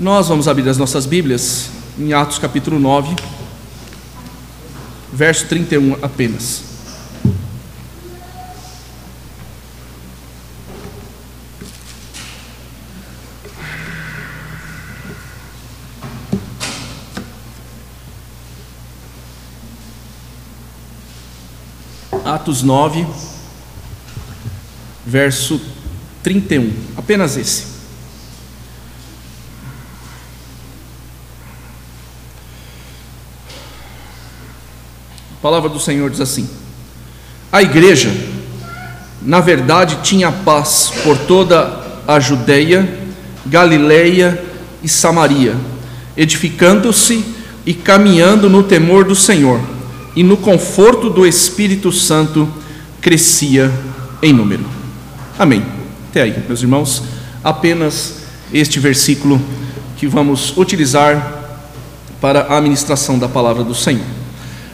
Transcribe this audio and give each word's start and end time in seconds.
Nós 0.00 0.28
vamos 0.28 0.46
abrir 0.46 0.68
as 0.68 0.78
nossas 0.78 1.06
Bíblias 1.06 1.70
em 1.98 2.12
Atos 2.12 2.38
capítulo 2.38 2.78
9, 2.78 3.16
verso 5.12 5.46
31 5.46 5.96
apenas. 6.00 6.62
Atos 22.24 22.62
9, 22.62 23.04
verso 25.04 25.60
31, 26.22 26.72
apenas 26.96 27.36
esse. 27.36 27.77
A 35.38 35.40
palavra 35.40 35.68
do 35.68 35.78
Senhor 35.78 36.10
diz 36.10 36.20
assim: 36.20 36.48
A 37.52 37.62
igreja, 37.62 38.12
na 39.22 39.38
verdade, 39.38 40.00
tinha 40.02 40.32
paz 40.32 40.92
por 41.04 41.16
toda 41.16 41.80
a 42.08 42.18
Judéia, 42.18 42.88
Galileia 43.46 44.42
e 44.82 44.88
Samaria, 44.88 45.54
edificando-se 46.16 47.24
e 47.64 47.72
caminhando 47.72 48.50
no 48.50 48.64
temor 48.64 49.04
do 49.04 49.14
Senhor, 49.14 49.60
e 50.16 50.24
no 50.24 50.36
conforto 50.36 51.08
do 51.08 51.24
Espírito 51.24 51.92
Santo 51.92 52.48
crescia 53.00 53.70
em 54.20 54.32
número. 54.32 54.64
Amém. 55.38 55.64
Até 56.10 56.22
aí, 56.22 56.42
meus 56.48 56.62
irmãos, 56.62 57.04
apenas 57.44 58.22
este 58.52 58.80
versículo 58.80 59.40
que 59.96 60.08
vamos 60.08 60.56
utilizar 60.56 61.60
para 62.20 62.56
a 62.56 62.60
ministração 62.60 63.20
da 63.20 63.28
palavra 63.28 63.62
do 63.62 63.74
Senhor. 63.74 64.17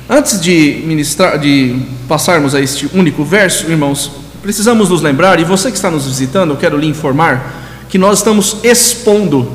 Antes 0.09 0.39
de, 0.39 0.83
ministrar, 0.85 1.39
de 1.39 1.81
passarmos 2.07 2.55
a 2.55 2.61
este 2.61 2.91
único 2.93 3.25
verso, 3.25 3.71
irmãos, 3.71 4.11
precisamos 4.43 4.91
nos 4.91 5.01
lembrar, 5.01 5.41
e 5.41 5.45
você 5.45 5.71
que 5.71 5.77
está 5.77 5.91
nos 5.91 6.05
visitando, 6.07 6.51
eu 6.51 6.57
quero 6.59 6.77
lhe 6.77 6.87
informar, 6.87 7.55
que 7.89 7.97
nós 7.97 8.19
estamos 8.19 8.59
expondo 8.63 9.51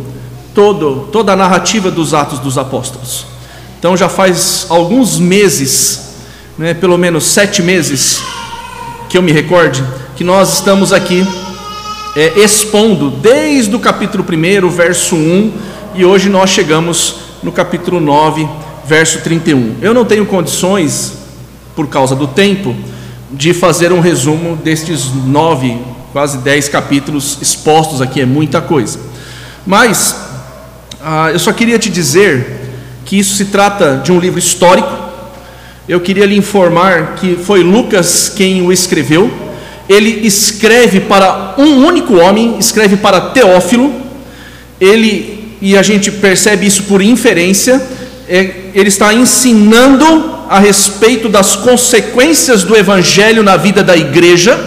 todo, 0.56 1.08
toda 1.12 1.34
a 1.34 1.36
narrativa 1.36 1.92
dos 1.92 2.16
Atos 2.16 2.40
dos 2.40 2.58
Apóstolos. 2.58 3.28
Então 3.78 3.96
já 3.96 4.10
faz 4.10 4.66
alguns 4.70 5.20
meses, 5.20 6.16
né, 6.58 6.74
pelo 6.74 6.98
menos 6.98 7.26
sete 7.26 7.62
meses, 7.62 8.20
que 9.08 9.20
eu 9.20 9.22
me 9.22 9.32
recorde, 9.32 9.84
que 10.16 10.24
nós 10.24 10.56
estamos 10.56 10.92
aqui 10.92 11.24
é, 12.16 12.40
expondo 12.40 13.12
desde 13.12 13.76
o 13.76 13.80
capítulo 13.80 14.26
1, 14.28 14.68
verso 14.70 15.16
1, 15.16 15.54
e 15.94 16.04
hoje 16.04 16.28
nós 16.28 16.50
chegamos 16.50 17.18
no 17.44 17.52
capítulo 17.52 18.00
9, 18.00 18.50
verso 18.90 19.20
31. 19.20 19.76
Eu 19.84 19.94
não 19.94 20.04
tenho 20.04 20.26
condições, 20.26 21.14
por 21.76 21.88
causa 21.88 22.16
do 22.16 22.26
tempo, 22.26 22.76
de 23.32 23.54
fazer 23.54 23.94
um 23.94 24.00
resumo 24.00 24.56
destes 24.56 25.14
nove, 25.14 25.78
quase 26.12 26.40
dez 26.40 26.68
capítulos 26.68 27.38
expostos 27.40 28.02
aqui, 28.02 28.20
é 28.20 28.26
muita 28.26 28.60
coisa. 28.60 29.00
Mas 29.64 30.20
ah, 31.00 31.30
eu 31.32 31.38
só 31.38 31.54
queria 31.54 31.78
te 31.78 31.88
dizer 31.88 32.62
que 33.06 33.20
isso 33.20 33.36
se 33.36 33.46
trata 33.46 34.02
de 34.04 34.12
um 34.12 34.20
livro 34.20 34.40
histórico. 34.40 34.92
Eu 35.88 36.00
queria 36.00 36.26
lhe 36.26 36.36
informar 36.36 37.14
que 37.16 37.36
foi 37.36 37.62
Lucas 37.62 38.28
quem 38.36 38.64
o 38.64 38.74
escreveu. 38.74 39.32
Ele 39.88 40.26
escreve 40.26 41.02
para 41.02 41.54
um 41.60 41.86
único 41.86 42.16
homem, 42.16 42.58
escreve 42.58 42.98
para 42.98 43.22
Teófilo. 43.22 43.94
Ele 44.82 45.38
e 45.62 45.78
a 45.78 45.84
gente 45.84 46.10
percebe 46.12 46.66
isso 46.66 46.84
por 46.84 47.02
inferência 47.02 47.82
ele 48.30 48.88
está 48.88 49.14
ensinando 49.14 50.38
a 50.48 50.60
respeito 50.60 51.28
das 51.28 51.56
consequências 51.56 52.64
do 52.64 52.76
evangelho 52.76 53.42
na 53.42 53.58
vida 53.58 53.84
da 53.84 53.98
igreja, 53.98 54.60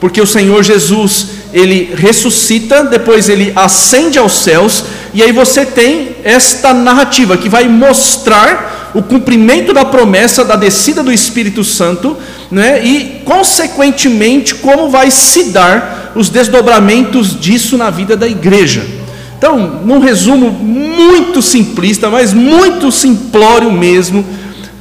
porque 0.00 0.20
o 0.20 0.26
Senhor 0.26 0.62
Jesus, 0.62 1.26
ele 1.52 1.92
ressuscita, 1.94 2.82
depois 2.84 3.28
ele 3.28 3.52
ascende 3.54 4.18
aos 4.18 4.32
céus, 4.32 4.84
e 5.12 5.22
aí 5.22 5.32
você 5.32 5.66
tem 5.66 6.16
esta 6.24 6.72
narrativa 6.72 7.36
que 7.36 7.48
vai 7.48 7.68
mostrar 7.68 8.90
o 8.94 9.02
cumprimento 9.02 9.72
da 9.72 9.84
promessa 9.84 10.44
da 10.44 10.56
descida 10.56 11.02
do 11.02 11.12
Espírito 11.12 11.62
Santo, 11.62 12.16
né? 12.50 12.84
E 12.84 13.22
consequentemente 13.24 14.56
como 14.56 14.88
vai 14.88 15.10
se 15.10 15.44
dar 15.44 16.12
os 16.14 16.28
desdobramentos 16.28 17.38
disso 17.38 17.76
na 17.76 17.90
vida 17.90 18.16
da 18.16 18.26
igreja. 18.26 18.99
Então, 19.40 19.80
num 19.86 20.00
resumo 20.00 20.50
muito 20.50 21.40
simplista, 21.40 22.10
mas 22.10 22.34
muito 22.34 22.92
simplório 22.92 23.72
mesmo, 23.72 24.22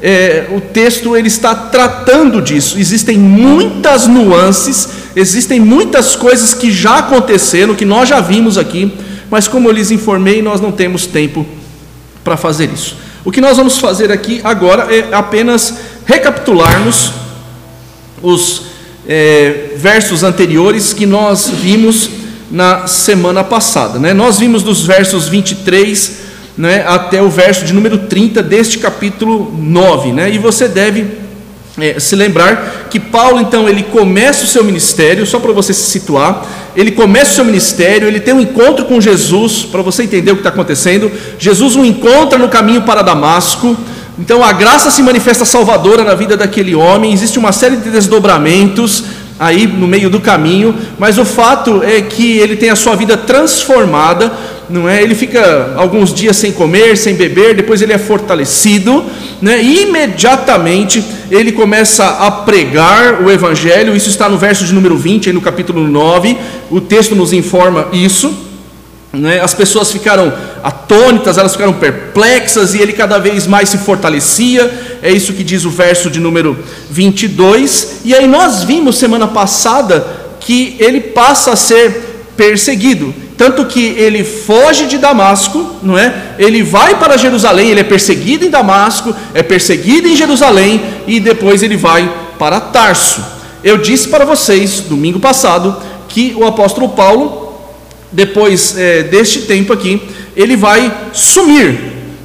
é, 0.02 0.48
o 0.52 0.60
texto 0.60 1.16
ele 1.16 1.30
está 1.30 1.56
tratando 1.56 2.42
disso. 2.42 2.78
Existem 2.78 3.18
muitas 3.18 4.06
nuances, 4.06 4.90
existem 5.16 5.62
muitas 5.62 6.14
coisas 6.14 6.54
que 6.54 6.74
já 6.74 6.98
aconteceram, 6.98 7.74
que 7.74 7.86
nós 7.86 8.10
já 8.10 8.20
vimos 8.20 8.58
aqui, 8.58 8.92
mas 9.32 9.48
como 9.48 9.70
eu 9.70 9.72
lhes 9.72 9.92
informei, 9.92 10.42
nós 10.42 10.60
não 10.60 10.74
temos 10.74 11.06
tempo 11.06 11.46
para 12.22 12.36
fazer 12.36 12.70
isso. 12.70 12.98
O 13.24 13.32
que 13.32 13.40
nós 13.40 13.56
vamos 13.56 13.78
fazer 13.78 14.12
aqui 14.12 14.42
agora 14.44 14.94
é 14.94 15.08
apenas 15.14 15.74
recapitularmos 16.06 17.14
os 18.22 18.64
é, 19.08 19.70
versos 19.78 20.22
anteriores 20.22 20.92
que 20.92 21.06
nós 21.06 21.48
vimos 21.50 22.10
na 22.52 22.88
semana 22.88 23.44
passada. 23.44 24.00
Né? 24.00 24.14
Nós 24.14 24.40
vimos 24.40 24.64
dos 24.64 24.86
versos 24.86 25.28
23 25.28 26.30
né, 26.58 26.84
até 26.86 27.22
o 27.22 27.30
verso 27.30 27.64
de 27.64 27.74
número 27.74 28.00
30 28.00 28.44
deste 28.44 28.80
capítulo 28.80 29.54
9. 29.58 30.12
Né? 30.12 30.32
E 30.32 30.38
você 30.38 30.68
deve 30.68 31.06
é, 31.80 32.00
se 32.00 32.16
lembrar 32.16 32.88
que 32.90 33.00
Paulo, 33.00 33.40
então, 33.40 33.70
ele 33.70 33.84
começa 33.84 34.44
o 34.44 34.48
seu 34.48 34.64
ministério, 34.64 35.26
só 35.26 35.40
para 35.40 35.54
você 35.54 35.74
se 35.74 35.84
situar, 35.84 36.46
ele 36.76 36.92
começa 36.92 37.32
o 37.32 37.36
seu 37.36 37.46
ministério, 37.46 38.08
ele 38.08 38.20
tem 38.20 38.34
um 38.34 38.42
encontro 38.42 38.86
com 38.86 39.00
Jesus, 39.00 39.64
para 39.64 39.82
você 39.82 40.04
entender 40.04 40.32
o 40.32 40.36
que 40.36 40.42
está 40.42 40.50
acontecendo. 40.50 41.12
Jesus 41.38 41.76
o 41.76 41.86
encontra 41.86 42.38
no 42.38 42.50
caminho 42.50 42.82
para 42.82 43.02
Damasco. 43.02 43.76
Então 44.18 44.44
a 44.44 44.52
graça 44.52 44.92
se 44.92 45.02
manifesta 45.02 45.46
salvadora 45.46 46.04
na 46.04 46.14
vida 46.14 46.36
daquele 46.36 46.76
homem, 46.76 47.14
existe 47.14 47.40
uma 47.40 47.54
série 47.54 47.78
de 47.78 47.90
desdobramentos, 47.90 49.06
aí 49.40 49.66
no 49.66 49.88
meio 49.88 50.10
do 50.10 50.20
caminho, 50.20 50.76
mas 51.00 51.18
o 51.18 51.24
fato 51.24 51.82
é 51.82 52.02
que 52.02 52.38
ele 52.38 52.58
tem 52.58 52.70
a 52.70 52.76
sua 52.76 52.96
vida 52.96 53.16
transformada, 53.16 54.32
não 54.70 54.88
é? 54.88 55.02
Ele 55.02 55.16
fica 55.16 55.74
alguns 55.78 56.14
dias 56.14 56.36
sem 56.36 56.52
comer, 56.52 56.98
sem 56.98 57.16
beber, 57.16 57.56
depois 57.56 57.82
ele 57.82 57.94
é 57.94 57.98
fortalecido, 57.98 59.04
né? 59.42 59.62
E 59.62 59.84
imediatamente 59.84 61.04
ele 61.32 61.52
começa 61.52 62.06
a 62.06 62.30
pregar 62.30 63.24
o 63.24 63.32
evangelho, 63.32 63.96
isso 63.96 64.10
está 64.10 64.28
no 64.28 64.38
verso 64.38 64.66
de 64.66 64.74
número 64.74 64.98
20, 64.98 65.30
aí 65.30 65.34
no 65.34 65.42
capítulo 65.42 65.88
9, 65.88 66.38
o 66.70 66.82
texto 66.82 67.16
nos 67.16 67.32
informa 67.32 67.88
isso. 67.94 68.49
Né? 69.12 69.42
As 69.42 69.54
pessoas 69.54 69.92
ficaram 69.92 70.32
atônitas, 70.64 71.38
elas 71.38 71.54
ficaram 71.54 71.74
perplexas 71.74 72.76
e 72.76 72.80
ele 72.80 72.94
cada 72.94 73.18
vez 73.18 73.48
mais 73.48 73.70
se 73.70 73.80
fortalecia. 73.80 75.00
É 75.02 75.12
isso 75.12 75.34
que 75.34 75.44
diz 75.44 75.66
o 75.66 75.70
verso 75.70 76.10
de 76.10 76.20
número 76.20 76.58
22. 76.92 78.02
E 78.06 78.14
aí 78.14 78.28
nós 78.28 78.64
vimos 78.64 78.98
semana 78.98 79.28
passada 79.28 80.06
que 80.40 80.76
ele 80.80 81.02
passa 81.02 81.54
a 81.54 81.56
ser 81.56 82.10
perseguido, 82.38 83.14
tanto 83.38 83.66
que 83.66 83.82
ele 83.98 84.24
foge 84.24 84.86
de 84.86 84.98
Damasco, 84.98 85.76
não 85.84 85.98
é? 85.98 86.36
Ele 86.38 86.64
vai 86.64 86.98
para 86.98 87.18
Jerusalém, 87.18 87.70
ele 87.70 87.82
é 87.82 87.84
perseguido 87.84 88.46
em 88.46 88.50
Damasco, 88.50 89.14
é 89.34 89.44
perseguido 89.44 90.08
em 90.08 90.16
Jerusalém 90.16 90.82
e 91.06 91.20
depois 91.20 91.62
ele 91.62 91.76
vai 91.76 92.10
para 92.38 92.62
Tarso. 92.62 93.22
Eu 93.62 93.78
disse 93.78 94.08
para 94.08 94.24
vocês 94.24 94.80
domingo 94.80 95.20
passado 95.20 95.76
que 96.08 96.34
o 96.38 96.46
apóstolo 96.46 96.90
Paulo 96.90 97.49
depois 98.12 98.78
é, 98.78 99.04
deste 99.04 99.42
tempo 99.42 99.74
aqui, 99.74 100.02
ele 100.36 100.56
vai 100.56 100.92
sumir 101.14 101.80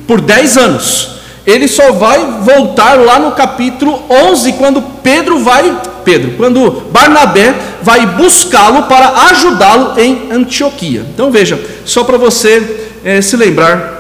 por 0.06 0.20
10 0.20 0.56
anos. 0.56 1.10
Ele 1.46 1.69
só 1.69 1.92
vai 1.92 2.40
voltar 2.42 2.94
lá 2.94 3.19
no 3.19 3.32
capítulo 3.32 4.02
11, 4.08 4.52
quando 4.54 4.81
Pedro 5.02 5.40
vai, 5.40 5.78
Pedro, 6.04 6.32
quando 6.36 6.84
Barnabé 6.90 7.54
vai 7.82 8.06
buscá-lo 8.06 8.84
para 8.84 9.28
ajudá-lo 9.28 10.00
em 10.00 10.32
Antioquia. 10.32 11.04
Então 11.12 11.31
veja, 11.31 11.60
só 11.84 12.02
para 12.02 12.16
você 12.16 12.62
é, 13.04 13.20
se 13.20 13.37
lembrar 13.37 13.94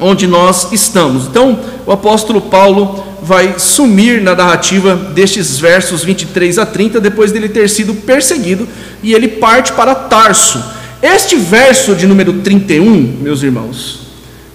onde 0.00 0.26
nós 0.26 0.72
estamos. 0.72 1.26
Então, 1.26 1.60
o 1.86 1.92
apóstolo 1.92 2.40
Paulo 2.40 3.04
vai 3.22 3.56
sumir 3.58 4.20
na 4.22 4.34
narrativa 4.34 4.96
destes 4.96 5.58
versos 5.58 6.02
23 6.02 6.58
a 6.58 6.66
30, 6.66 7.00
depois 7.00 7.30
dele 7.30 7.48
ter 7.48 7.68
sido 7.68 7.94
perseguido, 7.94 8.66
e 9.02 9.12
ele 9.12 9.28
parte 9.28 9.72
para 9.72 9.94
Tarso. 9.94 10.79
Este 11.02 11.36
verso 11.36 11.94
de 11.94 12.06
número 12.06 12.40
31, 12.40 13.18
meus 13.20 13.42
irmãos, 13.42 14.00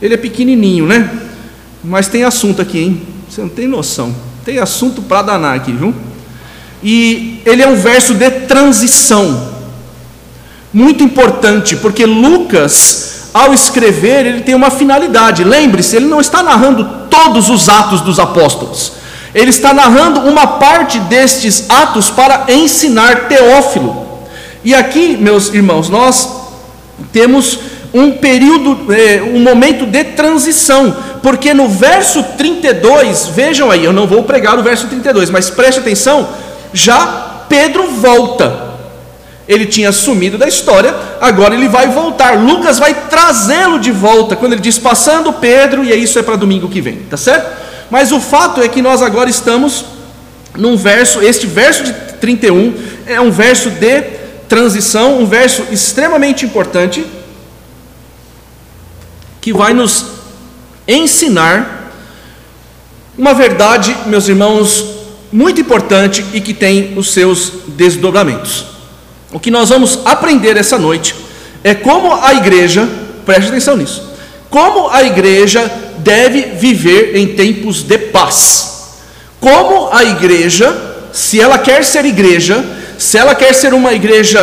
ele 0.01 0.13
é 0.13 0.17
pequenininho, 0.17 0.85
né? 0.85 1.09
Mas 1.83 2.07
tem 2.07 2.23
assunto 2.23 2.61
aqui, 2.61 2.79
hein? 2.79 3.01
Você 3.29 3.41
não 3.41 3.49
tem 3.49 3.67
noção. 3.67 4.15
Tem 4.43 4.59
assunto 4.59 5.01
para 5.01 5.23
danar 5.23 5.55
aqui, 5.55 5.71
viu? 5.71 5.93
E 6.83 7.41
ele 7.45 7.63
é 7.63 7.67
um 7.67 7.75
verso 7.75 8.13
de 8.13 8.29
transição. 8.29 9.53
Muito 10.71 11.03
importante, 11.03 11.75
porque 11.77 12.05
Lucas 12.05 13.15
ao 13.35 13.53
escrever, 13.53 14.25
ele 14.25 14.41
tem 14.43 14.55
uma 14.55 14.71
finalidade. 14.71 15.43
Lembre-se, 15.43 15.97
ele 15.97 16.05
não 16.05 16.21
está 16.21 16.41
narrando 16.41 16.87
todos 17.09 17.49
os 17.49 17.67
atos 17.67 17.99
dos 17.99 18.17
apóstolos. 18.17 18.93
Ele 19.33 19.49
está 19.49 19.73
narrando 19.73 20.21
uma 20.21 20.47
parte 20.47 20.97
destes 20.99 21.69
atos 21.69 22.09
para 22.09 22.45
ensinar 22.47 23.27
Teófilo. 23.27 24.14
E 24.65 24.73
aqui, 24.73 25.15
meus 25.15 25.53
irmãos, 25.53 25.89
nós 25.89 26.27
temos 27.13 27.59
um 27.93 28.13
período, 28.13 28.91
é, 28.91 29.21
um 29.21 29.39
momento 29.39 29.85
de 29.85 30.03
transição, 30.03 30.97
porque 31.21 31.53
no 31.53 31.69
verso 31.69 32.23
32, 32.35 33.27
vejam 33.27 33.69
aí, 33.69 33.85
eu 33.85 33.93
não 33.93 34.07
vou 34.07 34.23
pregar 34.23 34.57
o 34.57 34.63
verso 34.63 34.87
32, 34.87 35.29
mas 35.29 35.51
preste 35.51 35.81
atenção, 35.81 36.27
já 36.73 37.45
Pedro 37.47 37.91
volta. 37.91 38.73
Ele 39.47 39.67
tinha 39.67 39.91
sumido 39.91 40.35
da 40.35 40.47
história, 40.47 40.95
agora 41.21 41.53
ele 41.53 41.67
vai 41.67 41.87
voltar. 41.87 42.35
Lucas 42.35 42.79
vai 42.79 42.95
trazê-lo 43.07 43.79
de 43.79 43.91
volta, 43.91 44.35
quando 44.35 44.53
ele 44.53 44.61
diz 44.61 44.79
passando 44.79 45.31
Pedro, 45.31 45.83
e 45.83 45.93
isso 45.93 46.17
é 46.17 46.23
para 46.23 46.35
domingo 46.35 46.67
que 46.67 46.81
vem, 46.81 46.97
tá 47.07 47.17
certo? 47.17 47.55
Mas 47.91 48.11
o 48.11 48.19
fato 48.19 48.63
é 48.63 48.67
que 48.67 48.81
nós 48.81 49.03
agora 49.03 49.29
estamos 49.29 49.85
num 50.57 50.75
verso, 50.75 51.21
este 51.21 51.45
verso 51.45 51.83
de 51.83 51.93
31 52.19 52.73
é 53.05 53.21
um 53.21 53.29
verso 53.29 53.69
de 53.69 54.14
transição, 54.47 55.19
um 55.19 55.25
verso 55.25 55.63
extremamente 55.71 56.45
importante, 56.45 57.05
que 59.41 59.53
vai 59.53 59.73
nos 59.73 60.05
ensinar 60.87 61.91
uma 63.17 63.33
verdade, 63.33 63.95
meus 64.07 64.27
irmãos, 64.27 64.83
muito 65.31 65.61
importante 65.61 66.25
e 66.33 66.41
que 66.41 66.53
tem 66.53 66.97
os 66.97 67.11
seus 67.11 67.51
desdobramentos. 67.67 68.65
O 69.31 69.39
que 69.39 69.51
nós 69.51 69.69
vamos 69.69 69.99
aprender 70.05 70.57
essa 70.57 70.77
noite 70.77 71.15
é 71.63 71.73
como 71.73 72.13
a 72.13 72.33
igreja, 72.33 72.87
preste 73.25 73.49
atenção 73.49 73.75
nisso, 73.75 74.13
como 74.49 74.89
a 74.89 75.03
igreja 75.03 75.69
deve 75.99 76.41
viver 76.55 77.15
em 77.15 77.35
tempos 77.35 77.81
de 77.81 77.97
paz. 77.97 78.73
Como 79.39 79.89
a 79.91 80.03
igreja, 80.03 80.75
se 81.11 81.39
ela 81.39 81.57
quer 81.57 81.83
ser 81.83 82.05
igreja, 82.05 82.63
se 82.97 83.17
ela 83.17 83.35
quer 83.35 83.53
ser 83.53 83.73
uma 83.73 83.93
igreja 83.93 84.39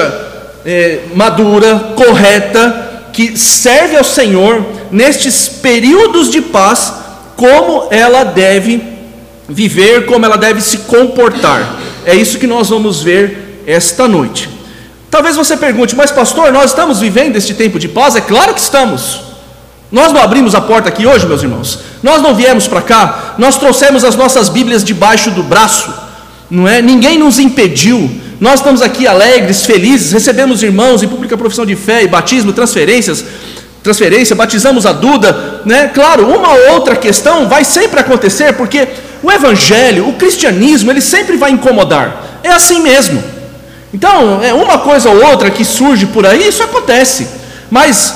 é, 0.65 1.01
madura, 1.15 1.93
correta, 1.97 3.09
que 3.13 3.37
serve 3.37 3.97
ao 3.97 4.05
Senhor 4.05 4.65
nestes 4.91 5.49
períodos 5.49 6.31
de 6.31 6.41
paz, 6.41 6.93
como 7.37 7.89
ela 7.91 8.25
deve 8.25 8.83
viver, 9.49 10.07
como 10.07 10.25
ela 10.25 10.39
deve 10.39 10.61
se 10.61 10.79
comportar. 10.79 11.79
É 12.05 12.15
isso 12.15 12.39
que 12.39 12.47
nós 12.47 12.71
vamos 12.71 13.03
ver 13.03 13.63
esta 13.67 14.09
noite. 14.09 14.49
Talvez 15.11 15.37
você 15.37 15.57
pergunte, 15.57 15.95
mas 15.95 16.11
pastor, 16.11 16.51
nós 16.53 16.71
estamos 16.71 17.01
vivendo 17.01 17.37
este 17.37 17.53
tempo 17.53 17.79
de 17.79 17.89
paz? 17.89 18.17
É 18.17 18.21
claro 18.21 18.55
que 18.55 18.61
estamos. 18.61 19.21
Nós 19.91 20.11
não 20.11 20.23
abrimos 20.23 20.55
a 20.55 20.61
porta 20.61 20.89
aqui 20.89 21.07
hoje, 21.07 21.27
meus 21.27 21.43
irmãos. 21.43 21.81
Nós 22.03 22.23
não 22.23 22.35
viemos 22.35 22.67
para 22.67 22.81
cá, 22.81 23.35
nós 23.37 23.59
trouxemos 23.59 24.05
as 24.05 24.17
nossas 24.17 24.49
Bíblias 24.49 24.83
debaixo 24.83 25.31
do 25.31 25.43
braço, 25.43 25.93
não 26.51 26.67
é? 26.67 26.81
Ninguém 26.81 27.19
nos 27.19 27.39
impediu. 27.39 28.11
Nós 28.41 28.55
estamos 28.55 28.83
aqui 28.83 29.07
alegres, 29.07 29.65
felizes, 29.65 30.13
recebemos 30.13 30.63
irmãos 30.63 31.03
em 31.03 31.09
pública 31.09 31.37
profissão 31.37 31.65
de 31.65 31.77
fé 31.77 32.03
e 32.03 32.09
batismo, 32.09 32.53
transferências, 32.53 33.25
transferência, 33.83 34.35
batizamos 34.35 34.87
a 34.87 34.93
Duda, 34.93 35.63
né? 35.65 35.91
Claro, 35.93 36.27
uma 36.27 36.53
ou 36.53 36.73
outra 36.73 36.97
questão 36.97 37.49
vai 37.49 37.65
sempre 37.65 38.01
acontecer, 38.01 38.53
porque 38.55 38.89
o 39.23 39.31
evangelho, 39.31 40.09
o 40.09 40.15
cristianismo, 40.15 40.91
ele 40.91 41.01
sempre 41.01 41.37
vai 41.37 41.51
incomodar. 41.51 42.41
É 42.43 42.51
assim 42.51 42.81
mesmo. 42.81 43.23
Então, 43.95 44.43
é 44.43 44.53
uma 44.53 44.79
coisa 44.79 45.11
ou 45.11 45.25
outra 45.27 45.51
que 45.51 45.65
surge 45.65 46.07
por 46.07 46.27
aí, 46.27 46.49
isso 46.49 46.63
acontece. 46.63 47.29
Mas 47.71 48.15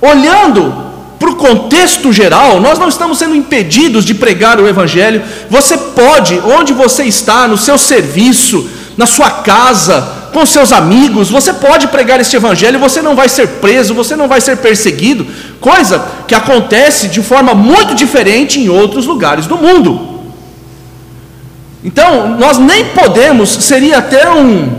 olhando 0.00 0.84
para 1.18 1.30
o 1.30 1.36
contexto 1.36 2.12
geral, 2.12 2.60
nós 2.60 2.78
não 2.78 2.88
estamos 2.88 3.18
sendo 3.18 3.34
impedidos 3.34 4.04
de 4.04 4.14
pregar 4.14 4.60
o 4.60 4.68
Evangelho. 4.68 5.22
Você 5.48 5.76
pode, 5.76 6.38
onde 6.44 6.72
você 6.72 7.04
está, 7.04 7.48
no 7.48 7.56
seu 7.56 7.78
serviço, 7.78 8.68
na 8.96 9.06
sua 9.06 9.30
casa, 9.30 10.24
com 10.32 10.44
seus 10.44 10.72
amigos, 10.72 11.30
você 11.30 11.52
pode 11.52 11.86
pregar 11.88 12.20
este 12.20 12.36
Evangelho, 12.36 12.78
você 12.78 13.00
não 13.00 13.14
vai 13.14 13.28
ser 13.28 13.46
preso, 13.60 13.94
você 13.94 14.16
não 14.16 14.26
vai 14.26 14.40
ser 14.40 14.56
perseguido, 14.56 15.26
coisa 15.60 16.04
que 16.26 16.34
acontece 16.34 17.08
de 17.08 17.22
forma 17.22 17.54
muito 17.54 17.94
diferente 17.94 18.58
em 18.58 18.68
outros 18.68 19.06
lugares 19.06 19.46
do 19.46 19.56
mundo. 19.56 20.14
Então, 21.84 22.36
nós 22.36 22.58
nem 22.58 22.86
podemos, 22.86 23.50
seria 23.50 23.98
até 23.98 24.28
um, 24.28 24.72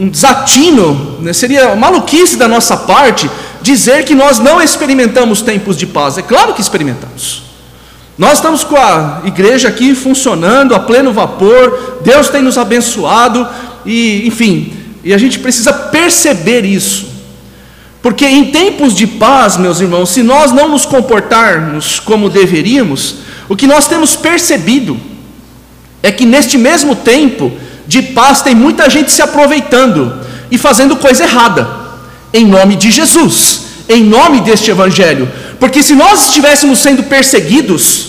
um 0.00 0.08
desatino, 0.08 1.18
né? 1.20 1.32
seria 1.32 1.74
maluquice 1.74 2.36
da 2.36 2.46
nossa 2.46 2.76
parte 2.76 3.30
dizer 3.62 4.04
que 4.04 4.14
nós 4.14 4.38
não 4.38 4.60
experimentamos 4.60 5.40
tempos 5.42 5.76
de 5.76 5.86
paz. 5.86 6.18
É 6.18 6.22
claro 6.22 6.54
que 6.54 6.60
experimentamos. 6.60 7.47
Nós 8.18 8.38
estamos 8.38 8.64
com 8.64 8.76
a 8.76 9.22
igreja 9.24 9.68
aqui 9.68 9.94
funcionando 9.94 10.74
a 10.74 10.80
pleno 10.80 11.12
vapor, 11.12 12.00
Deus 12.02 12.28
tem 12.28 12.42
nos 12.42 12.58
abençoado, 12.58 13.46
e 13.86 14.26
enfim, 14.26 14.72
e 15.04 15.14
a 15.14 15.18
gente 15.18 15.38
precisa 15.38 15.72
perceber 15.72 16.64
isso. 16.64 17.06
Porque 18.02 18.26
em 18.26 18.46
tempos 18.46 18.94
de 18.94 19.06
paz, 19.06 19.56
meus 19.56 19.80
irmãos, 19.80 20.10
se 20.10 20.22
nós 20.22 20.50
não 20.50 20.68
nos 20.68 20.84
comportarmos 20.84 22.00
como 22.00 22.28
deveríamos, 22.28 23.16
o 23.48 23.54
que 23.54 23.66
nós 23.66 23.86
temos 23.86 24.16
percebido 24.16 24.98
é 26.02 26.10
que 26.10 26.26
neste 26.26 26.58
mesmo 26.58 26.96
tempo 26.96 27.52
de 27.86 28.02
paz 28.02 28.42
tem 28.42 28.54
muita 28.54 28.90
gente 28.90 29.12
se 29.12 29.22
aproveitando 29.22 30.12
e 30.50 30.58
fazendo 30.58 30.96
coisa 30.96 31.22
errada 31.22 31.68
em 32.32 32.44
nome 32.44 32.76
de 32.76 32.90
Jesus, 32.90 33.62
em 33.88 34.04
nome 34.04 34.40
deste 34.40 34.70
Evangelho, 34.70 35.28
porque 35.58 35.82
se 35.82 35.94
nós 35.94 36.26
estivéssemos 36.26 36.78
sendo 36.78 37.02
perseguidos, 37.04 38.08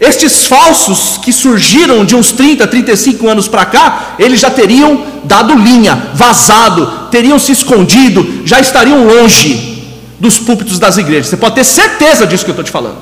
estes 0.00 0.46
falsos 0.46 1.18
que 1.18 1.32
surgiram 1.32 2.04
de 2.04 2.14
uns 2.14 2.30
30, 2.30 2.66
35 2.66 3.28
anos 3.28 3.48
para 3.48 3.64
cá, 3.64 4.14
eles 4.18 4.38
já 4.38 4.50
teriam 4.50 5.04
dado 5.24 5.54
linha, 5.54 6.10
vazado, 6.14 7.08
teriam 7.10 7.38
se 7.38 7.50
escondido, 7.50 8.42
já 8.44 8.60
estariam 8.60 9.04
longe 9.04 9.84
dos 10.20 10.38
púlpitos 10.38 10.78
das 10.78 10.98
igrejas. 10.98 11.26
Você 11.26 11.36
pode 11.36 11.56
ter 11.56 11.64
certeza 11.64 12.26
disso 12.26 12.44
que 12.44 12.50
eu 12.50 12.52
estou 12.52 12.64
te 12.64 12.70
falando, 12.70 12.98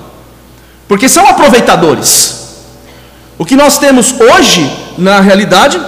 porque 0.89 1.09
são 1.09 1.27
aproveitadores. 1.27 2.47
O 3.39 3.45
que 3.45 3.57
nós 3.57 3.79
temos 3.79 4.15
hoje, 4.19 4.71
na 4.97 5.21
realidade, 5.21 5.79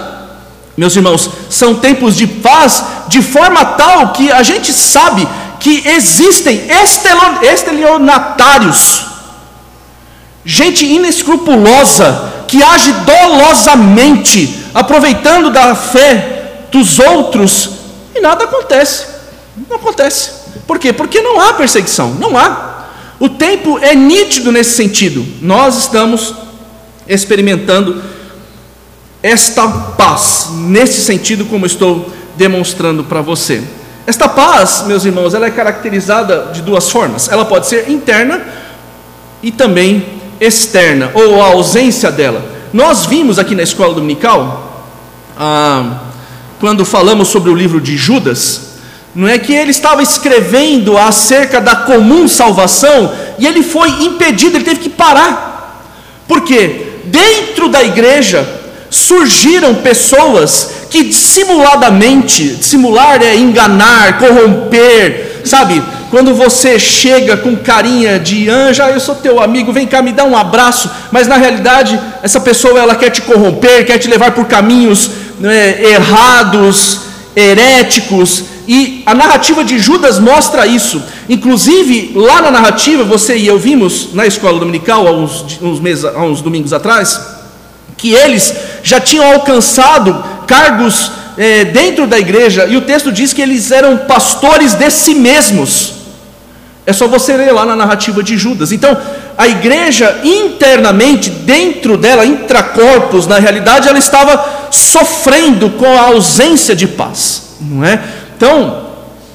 meus 0.77 0.95
irmãos, 0.95 1.29
são 1.49 1.73
tempos 1.73 2.15
de 2.15 2.27
paz 2.27 2.83
de 3.07 3.23
forma 3.23 3.65
tal 3.65 4.13
que 4.13 4.31
a 4.31 4.43
gente 4.43 4.71
sabe 4.71 5.27
que 5.59 5.87
existem 5.87 6.67
estelionatários, 7.41 9.05
gente 10.45 10.85
inescrupulosa 10.85 12.33
que 12.47 12.63
age 12.63 12.91
dolosamente, 13.05 14.65
aproveitando 14.73 15.51
da 15.51 15.75
fé 15.75 16.65
dos 16.71 16.97
outros, 16.99 17.69
e 18.15 18.19
nada 18.19 18.45
acontece. 18.45 19.05
Não 19.69 19.75
acontece. 19.75 20.31
Por 20.65 20.79
quê? 20.79 20.91
Porque 20.91 21.21
não 21.21 21.39
há 21.39 21.53
perseguição, 21.53 22.15
não 22.15 22.37
há. 22.37 22.85
O 23.19 23.29
tempo 23.29 23.77
é 23.79 23.93
nítido 23.93 24.51
nesse 24.51 24.71
sentido. 24.71 25.25
Nós 25.41 25.77
estamos 25.77 26.33
experimentando 27.07 28.01
esta 29.21 29.67
paz, 29.67 30.47
nesse 30.53 31.01
sentido, 31.01 31.45
como 31.45 31.65
estou 31.65 32.09
demonstrando 32.37 33.03
para 33.03 33.21
você. 33.21 33.61
Esta 34.09 34.27
paz, 34.27 34.85
meus 34.87 35.05
irmãos, 35.05 35.35
ela 35.35 35.45
é 35.45 35.51
caracterizada 35.51 36.49
de 36.51 36.63
duas 36.63 36.89
formas. 36.89 37.29
Ela 37.29 37.45
pode 37.45 37.67
ser 37.67 37.91
interna 37.91 38.41
e 39.43 39.51
também 39.51 40.03
externa, 40.41 41.11
ou 41.13 41.39
a 41.39 41.49
ausência 41.49 42.11
dela. 42.11 42.43
Nós 42.73 43.05
vimos 43.05 43.37
aqui 43.37 43.53
na 43.53 43.61
escola 43.61 43.93
dominical, 43.93 44.83
ah, 45.37 45.99
quando 46.59 46.83
falamos 46.83 47.27
sobre 47.27 47.51
o 47.51 47.55
livro 47.55 47.79
de 47.79 47.95
Judas, 47.95 48.79
não 49.13 49.27
é 49.27 49.37
que 49.37 49.53
ele 49.53 49.69
estava 49.69 50.01
escrevendo 50.01 50.97
acerca 50.97 51.61
da 51.61 51.75
comum 51.75 52.27
salvação 52.27 53.13
e 53.37 53.45
ele 53.45 53.61
foi 53.61 53.89
impedido, 54.05 54.57
ele 54.57 54.65
teve 54.65 54.79
que 54.79 54.89
parar. 54.89 55.85
Por 56.27 56.41
quê? 56.41 56.93
Dentro 57.05 57.69
da 57.69 57.83
igreja 57.83 58.59
surgiram 58.89 59.75
pessoas 59.75 60.78
que 60.89 61.03
dissimuladamente, 61.03 62.55
dissimular 62.55 63.21
é 63.21 63.35
enganar, 63.35 64.17
corromper, 64.17 65.41
sabe? 65.45 65.81
Quando 66.09 66.33
você 66.33 66.79
chega 66.79 67.37
com 67.37 67.55
carinha 67.55 68.19
de 68.19 68.49
anjo, 68.49 68.81
ah, 68.81 68.89
eu 68.89 68.99
sou 68.99 69.13
teu 69.13 69.39
amigo, 69.39 69.71
vem 69.71 69.85
cá 69.85 70.01
me 70.01 70.11
dá 70.11 70.23
um 70.23 70.35
abraço, 70.35 70.89
mas 71.11 71.27
na 71.27 71.37
realidade 71.37 71.99
essa 72.23 72.39
pessoa 72.39 72.79
ela 72.79 72.95
quer 72.95 73.11
te 73.11 73.21
corromper, 73.21 73.85
quer 73.85 73.99
te 73.99 74.07
levar 74.07 74.31
por 74.31 74.45
caminhos 74.45 75.11
né, 75.39 75.83
errados, 75.83 77.01
heréticos, 77.35 78.43
e 78.67 79.01
a 79.05 79.15
narrativa 79.15 79.63
de 79.63 79.79
Judas 79.79 80.19
mostra 80.19 80.67
isso. 80.67 81.01
Inclusive, 81.27 82.11
lá 82.15 82.41
na 82.41 82.51
narrativa, 82.51 83.03
você 83.03 83.35
e 83.35 83.47
eu 83.47 83.57
vimos 83.57 84.13
na 84.13 84.27
escola 84.27 84.59
dominical, 84.59 85.07
há 85.07 85.11
uns, 85.11 85.57
uns, 85.59 85.79
meses, 85.79 86.05
há 86.05 86.21
uns 86.23 86.41
domingos 86.41 86.71
atrás, 86.71 87.19
que 87.97 88.13
eles 88.13 88.53
já 88.83 88.99
tinham 88.99 89.25
alcançado 89.25 90.23
cargos 90.49 91.11
é, 91.37 91.63
dentro 91.63 92.07
da 92.07 92.17
igreja, 92.17 92.65
e 92.65 92.75
o 92.75 92.81
texto 92.81 93.11
diz 93.11 93.31
que 93.31 93.41
eles 93.41 93.71
eram 93.71 93.95
pastores 93.99 94.73
de 94.73 94.89
si 94.89 95.13
mesmos. 95.13 95.93
É 96.87 96.91
só 96.91 97.07
você 97.07 97.37
ler 97.37 97.53
lá 97.53 97.65
na 97.65 97.75
narrativa 97.75 98.23
de 98.23 98.35
Judas. 98.35 98.71
Então, 98.71 98.97
a 99.37 99.47
igreja 99.47 100.21
internamente, 100.23 101.29
dentro 101.29 101.97
dela, 101.97 102.25
intracorpos, 102.25 103.27
na 103.27 103.37
realidade, 103.37 103.87
ela 103.87 103.99
estava 103.99 104.69
sofrendo 104.71 105.69
com 105.71 105.85
a 105.85 106.07
ausência 106.07 106.75
de 106.75 106.87
paz, 106.87 107.55
não 107.61 107.85
é? 107.85 108.01
Então, 108.35 108.87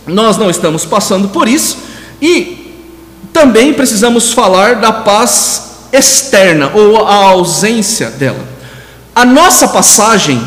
nós 0.04 0.36
não 0.36 0.50
estamos 0.50 0.84
passando 0.84 1.28
por 1.28 1.48
isso 1.48 1.78
e 2.20 2.82
também 3.32 3.72
precisamos 3.72 4.32
falar 4.32 4.76
da 4.76 4.92
paz 4.92 5.88
externa 5.92 6.72
ou 6.74 7.06
a 7.06 7.14
ausência 7.14 8.10
dela. 8.10 8.44
A 9.14 9.24
nossa 9.24 9.68
passagem 9.68 10.42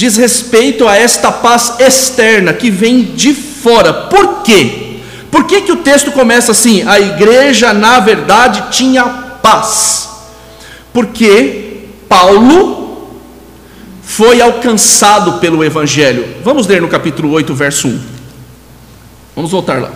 diz 0.00 0.16
respeito 0.16 0.88
a 0.88 0.96
esta 0.96 1.30
paz 1.30 1.74
externa 1.78 2.54
que 2.54 2.70
vem 2.70 3.02
de 3.02 3.34
fora. 3.34 3.92
Por 3.92 4.42
quê? 4.42 4.96
Por 5.30 5.44
que, 5.44 5.60
que 5.60 5.72
o 5.72 5.76
texto 5.76 6.10
começa 6.10 6.52
assim? 6.52 6.82
A 6.88 6.98
igreja, 6.98 7.74
na 7.74 8.00
verdade, 8.00 8.64
tinha 8.70 9.04
paz. 9.04 10.08
Porque 10.90 11.84
Paulo 12.08 13.10
foi 14.02 14.40
alcançado 14.40 15.34
pelo 15.34 15.62
Evangelho. 15.62 16.26
Vamos 16.42 16.66
ler 16.66 16.80
no 16.80 16.88
capítulo 16.88 17.30
8, 17.32 17.54
verso 17.54 17.86
1. 17.86 18.00
Vamos 19.36 19.50
voltar 19.50 19.82
lá. 19.82 19.92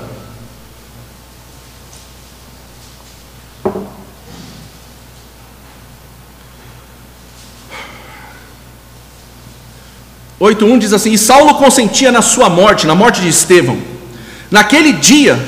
Oito 10.45 10.67
um 10.67 10.79
diz 10.79 10.93
assim: 10.93 11.13
E 11.13 11.17
Saulo 11.17 11.55
consentia 11.55 12.13
na 12.13 12.21
sua 12.21 12.51
morte, 12.51 12.87
na 12.87 12.95
morte 12.95 13.23
de 13.23 13.29
Estevão. 13.29 13.79
Naquele 14.51 14.93
dia, 14.93 15.39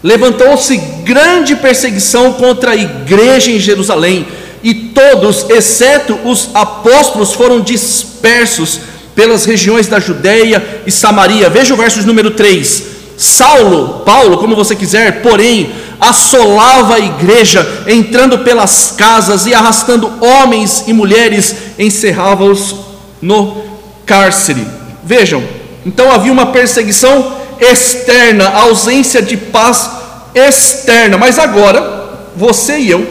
levantou-se 0.00 0.76
grande 1.02 1.56
perseguição 1.56 2.34
contra 2.34 2.70
a 2.70 2.76
igreja 2.76 3.50
em 3.50 3.58
Jerusalém, 3.58 4.28
e 4.62 4.72
todos, 4.72 5.44
exceto 5.50 6.16
os 6.24 6.50
apóstolos, 6.54 7.32
foram 7.32 7.60
dispersos 7.60 8.78
pelas 9.16 9.44
regiões 9.44 9.88
da 9.88 9.98
Judéia 9.98 10.82
e 10.86 10.92
Samaria. 10.92 11.50
Veja 11.50 11.74
o 11.74 11.76
verso 11.76 12.00
número 12.06 12.30
3. 12.30 12.84
Saulo, 13.16 14.04
Paulo, 14.06 14.38
como 14.38 14.54
você 14.54 14.76
quiser, 14.76 15.20
porém, 15.20 15.72
assolava 16.00 16.94
a 16.94 17.00
igreja, 17.00 17.84
entrando 17.88 18.38
pelas 18.38 18.94
casas 18.96 19.46
e 19.46 19.52
arrastando 19.52 20.12
homens 20.20 20.84
e 20.86 20.92
mulheres, 20.92 21.56
encerrava-os 21.76 22.76
no 23.20 23.69
cárcere. 24.10 24.66
Vejam, 25.04 25.40
então 25.86 26.10
havia 26.10 26.32
uma 26.32 26.46
perseguição 26.46 27.32
externa, 27.60 28.48
ausência 28.48 29.22
de 29.22 29.36
paz 29.36 29.88
externa. 30.34 31.16
Mas 31.16 31.38
agora, 31.38 32.18
você 32.34 32.76
e 32.78 32.90
eu 32.90 33.06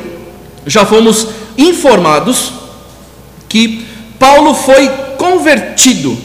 já 0.67 0.85
fomos 0.85 1.27
informados 1.57 2.51
que 3.47 3.87
Paulo 4.19 4.53
foi 4.53 4.89
convertido 5.17 6.17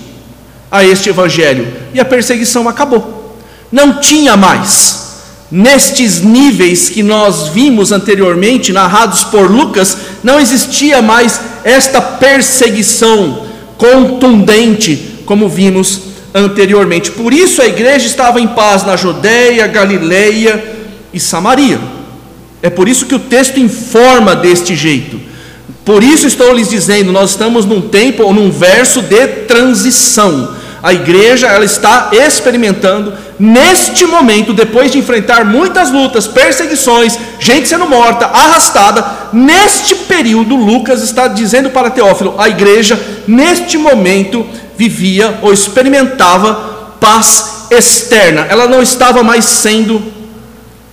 a 0.68 0.84
este 0.84 1.08
evangelho 1.08 1.72
e 1.94 2.00
a 2.00 2.04
perseguição 2.04 2.68
acabou. 2.68 3.38
Não 3.70 4.00
tinha 4.00 4.36
mais 4.36 5.04
nestes 5.52 6.20
níveis 6.20 6.88
que 6.88 7.00
nós 7.00 7.46
vimos 7.46 7.92
anteriormente 7.92 8.72
narrados 8.72 9.22
por 9.22 9.48
Lucas, 9.48 9.96
não 10.24 10.40
existia 10.40 11.00
mais 11.00 11.40
esta 11.62 12.00
perseguição 12.02 13.43
contundente 13.84 15.20
como 15.26 15.48
vimos 15.48 16.00
anteriormente. 16.32 17.10
Por 17.10 17.32
isso 17.34 17.60
a 17.60 17.66
igreja 17.66 18.06
estava 18.06 18.40
em 18.40 18.48
paz 18.48 18.84
na 18.84 18.96
Judéia, 18.96 19.66
Galileia 19.66 20.64
e 21.12 21.20
Samaria. 21.20 21.78
É 22.62 22.70
por 22.70 22.88
isso 22.88 23.04
que 23.04 23.14
o 23.14 23.18
texto 23.18 23.60
informa 23.60 24.34
deste 24.34 24.74
jeito. 24.74 25.20
Por 25.84 26.02
isso 26.02 26.26
estou 26.26 26.54
lhes 26.54 26.70
dizendo, 26.70 27.12
nós 27.12 27.30
estamos 27.30 27.66
num 27.66 27.82
tempo 27.82 28.22
ou 28.22 28.32
num 28.32 28.50
verso 28.50 29.02
de 29.02 29.26
transição. 29.46 30.56
A 30.84 30.92
igreja 30.92 31.46
ela 31.46 31.64
está 31.64 32.10
experimentando 32.12 33.14
neste 33.38 34.04
momento, 34.04 34.52
depois 34.52 34.92
de 34.92 34.98
enfrentar 34.98 35.42
muitas 35.42 35.90
lutas, 35.90 36.26
perseguições, 36.26 37.18
gente 37.40 37.66
sendo 37.66 37.88
morta, 37.88 38.26
arrastada, 38.26 39.02
neste 39.32 39.94
período 39.94 40.54
Lucas 40.54 41.00
está 41.00 41.26
dizendo 41.26 41.70
para 41.70 41.88
Teófilo, 41.88 42.34
a 42.36 42.50
igreja 42.50 43.00
neste 43.26 43.78
momento 43.78 44.46
vivia 44.76 45.38
ou 45.40 45.54
experimentava 45.54 46.96
paz 47.00 47.68
externa, 47.70 48.46
ela 48.50 48.68
não 48.68 48.82
estava 48.82 49.22
mais 49.22 49.46
sendo 49.46 50.02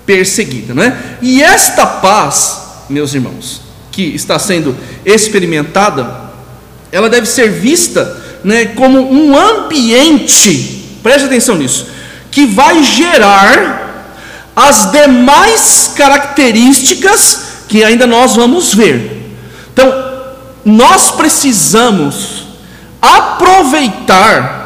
perseguida, 0.05 0.73
não 0.73 0.83
é? 0.83 0.97
E 1.21 1.43
esta 1.43 1.85
paz, 1.85 2.85
meus 2.89 3.13
irmãos, 3.13 3.59
que 3.91 4.03
está 4.03 4.39
sendo 4.39 4.73
experimentada, 5.03 6.31
ela 6.93 7.09
deve 7.09 7.25
ser 7.25 7.49
vista 7.49 8.20
né, 8.43 8.65
como 8.65 8.99
um 8.99 9.37
ambiente, 9.37 10.97
preste 11.03 11.25
atenção 11.25 11.55
nisso, 11.55 11.87
que 12.29 12.45
vai 12.45 12.83
gerar 12.83 13.81
as 14.55 14.91
demais 14.91 15.93
características 15.95 17.63
que 17.67 17.83
ainda 17.83 18.05
nós 18.05 18.35
vamos 18.35 18.73
ver. 18.73 19.33
Então, 19.71 20.11
nós 20.65 21.11
precisamos 21.11 22.43
aproveitar 23.01 24.59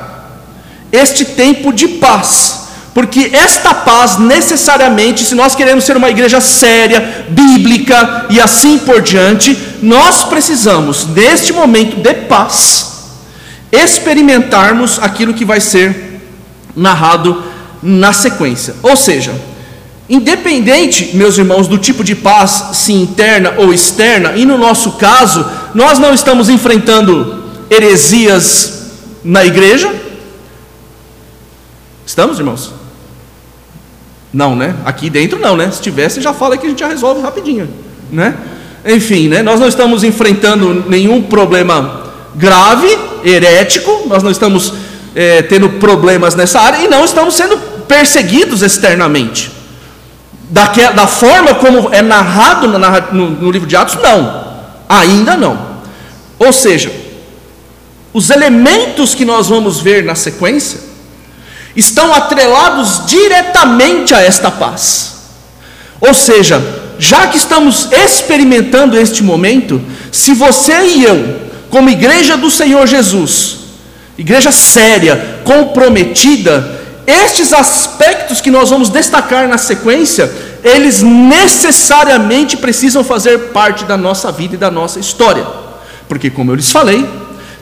este 0.91 1.25
tempo 1.25 1.71
de 1.71 1.87
paz, 1.87 2.63
porque 2.93 3.31
esta 3.33 3.73
paz 3.73 4.17
necessariamente, 4.17 5.23
se 5.23 5.35
nós 5.35 5.53
queremos 5.53 5.83
ser 5.83 5.97
uma 5.97 6.09
igreja 6.09 6.41
séria, 6.41 7.25
bíblica 7.29 8.25
e 8.29 8.39
assim 8.39 8.77
por 8.77 9.01
diante, 9.01 9.57
nós 9.81 10.23
precisamos, 10.23 11.05
neste 11.07 11.53
momento 11.53 11.97
de 11.97 12.13
paz, 12.13 12.94
experimentarmos 13.75 14.99
aquilo 14.99 15.33
que 15.33 15.45
vai 15.45 15.59
ser 15.59 16.19
narrado 16.75 17.43
na 17.81 18.11
sequência. 18.13 18.75
Ou 18.81 18.95
seja, 18.95 19.33
independente, 20.09 21.15
meus 21.15 21.37
irmãos, 21.37 21.67
do 21.67 21.77
tipo 21.77 22.03
de 22.03 22.15
paz, 22.15 22.69
se 22.73 22.93
interna 22.93 23.53
ou 23.57 23.73
externa, 23.73 24.33
e 24.35 24.45
no 24.45 24.57
nosso 24.57 24.93
caso, 24.93 25.45
nós 25.73 25.99
não 25.99 26.13
estamos 26.13 26.49
enfrentando 26.49 27.43
heresias 27.69 28.91
na 29.23 29.45
igreja? 29.45 29.93
Estamos, 32.05 32.37
irmãos? 32.37 32.71
Não, 34.31 34.55
né? 34.55 34.75
Aqui 34.85 35.09
dentro 35.09 35.39
não, 35.39 35.55
né? 35.55 35.71
Se 35.71 35.81
tivesse, 35.81 36.21
já 36.21 36.33
fala 36.33 36.57
que 36.57 36.65
a 36.65 36.69
gente 36.69 36.79
já 36.79 36.87
resolve 36.87 37.21
rapidinho, 37.21 37.69
né? 38.11 38.35
Enfim, 38.85 39.27
né? 39.27 39.41
Nós 39.41 39.59
não 39.59 39.67
estamos 39.67 40.03
enfrentando 40.03 40.85
nenhum 40.89 41.21
problema 41.23 42.03
grave, 42.35 42.97
herético, 43.25 44.03
nós 44.07 44.21
não 44.21 44.31
estamos 44.31 44.73
é, 45.15 45.41
tendo 45.41 45.69
problemas 45.71 46.35
nessa 46.35 46.59
área 46.59 46.77
e 46.77 46.87
não 46.87 47.03
estamos 47.03 47.33
sendo 47.33 47.57
perseguidos 47.87 48.61
externamente. 48.61 49.51
Da 50.49 51.07
forma 51.07 51.55
como 51.55 51.89
é 51.91 52.01
narrado 52.01 52.67
no, 52.67 52.77
no, 52.79 53.29
no 53.31 53.51
livro 53.51 53.67
de 53.67 53.75
Atos, 53.75 53.95
não, 53.95 54.45
ainda 54.87 55.35
não. 55.35 55.75
Ou 56.37 56.53
seja, 56.53 56.91
os 58.13 58.29
elementos 58.29 59.15
que 59.15 59.25
nós 59.25 59.47
vamos 59.47 59.79
ver 59.79 60.03
na 60.03 60.15
sequência 60.15 60.79
estão 61.75 62.13
atrelados 62.13 63.05
diretamente 63.07 64.13
a 64.13 64.21
esta 64.21 64.51
paz. 64.51 65.15
Ou 65.99 66.13
seja, 66.13 66.61
já 66.97 67.27
que 67.27 67.37
estamos 67.37 67.89
experimentando 67.91 68.97
este 68.97 69.23
momento, 69.23 69.81
se 70.11 70.33
você 70.33 70.73
e 70.85 71.03
eu, 71.03 71.44
como 71.75 71.89
igreja 71.89 72.37
do 72.37 72.49
Senhor 72.49 72.87
Jesus, 72.87 73.57
igreja 74.17 74.49
séria, 74.49 75.41
comprometida, 75.43 76.81
estes 77.05 77.51
aspectos 77.51 78.39
que 78.39 78.49
nós 78.49 78.69
vamos 78.69 78.87
destacar 78.87 79.45
na 79.49 79.57
sequência, 79.57 80.31
eles 80.63 81.01
necessariamente 81.01 82.55
precisam 82.55 83.03
fazer 83.03 83.49
parte 83.49 83.83
da 83.83 83.97
nossa 83.97 84.31
vida 84.31 84.55
e 84.55 84.57
da 84.57 84.71
nossa 84.71 85.01
história. 85.01 85.45
Porque, 86.07 86.29
como 86.29 86.49
eu 86.49 86.55
lhes 86.55 86.71
falei, 86.71 87.05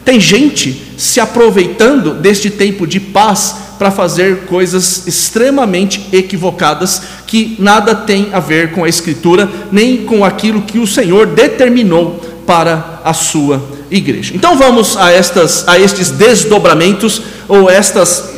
tem 0.06 0.20
gente 0.20 0.94
se 0.96 1.20
aproveitando 1.20 2.14
deste 2.14 2.52
tempo 2.52 2.86
de 2.86 3.00
paz 3.00 3.56
para 3.80 3.90
fazer 3.90 4.46
coisas 4.46 5.08
extremamente 5.08 6.08
equivocadas 6.14 7.02
que 7.26 7.56
nada 7.58 7.96
tem 7.96 8.30
a 8.32 8.40
ver 8.40 8.74
com 8.74 8.84
a 8.84 8.90
Escritura, 8.90 9.50
nem 9.72 10.06
com 10.06 10.24
aquilo 10.24 10.62
que 10.62 10.78
o 10.78 10.86
Senhor 10.86 11.26
determinou 11.26 12.33
para 12.46 13.02
a 13.04 13.14
sua 13.14 13.62
igreja. 13.90 14.34
Então 14.36 14.58
vamos 14.58 14.98
a, 14.98 15.12
estas, 15.12 15.68
a 15.68 15.80
estes 15.80 16.10
desdobramentos 16.10 17.22
ou 17.48 17.70
estas 17.70 18.34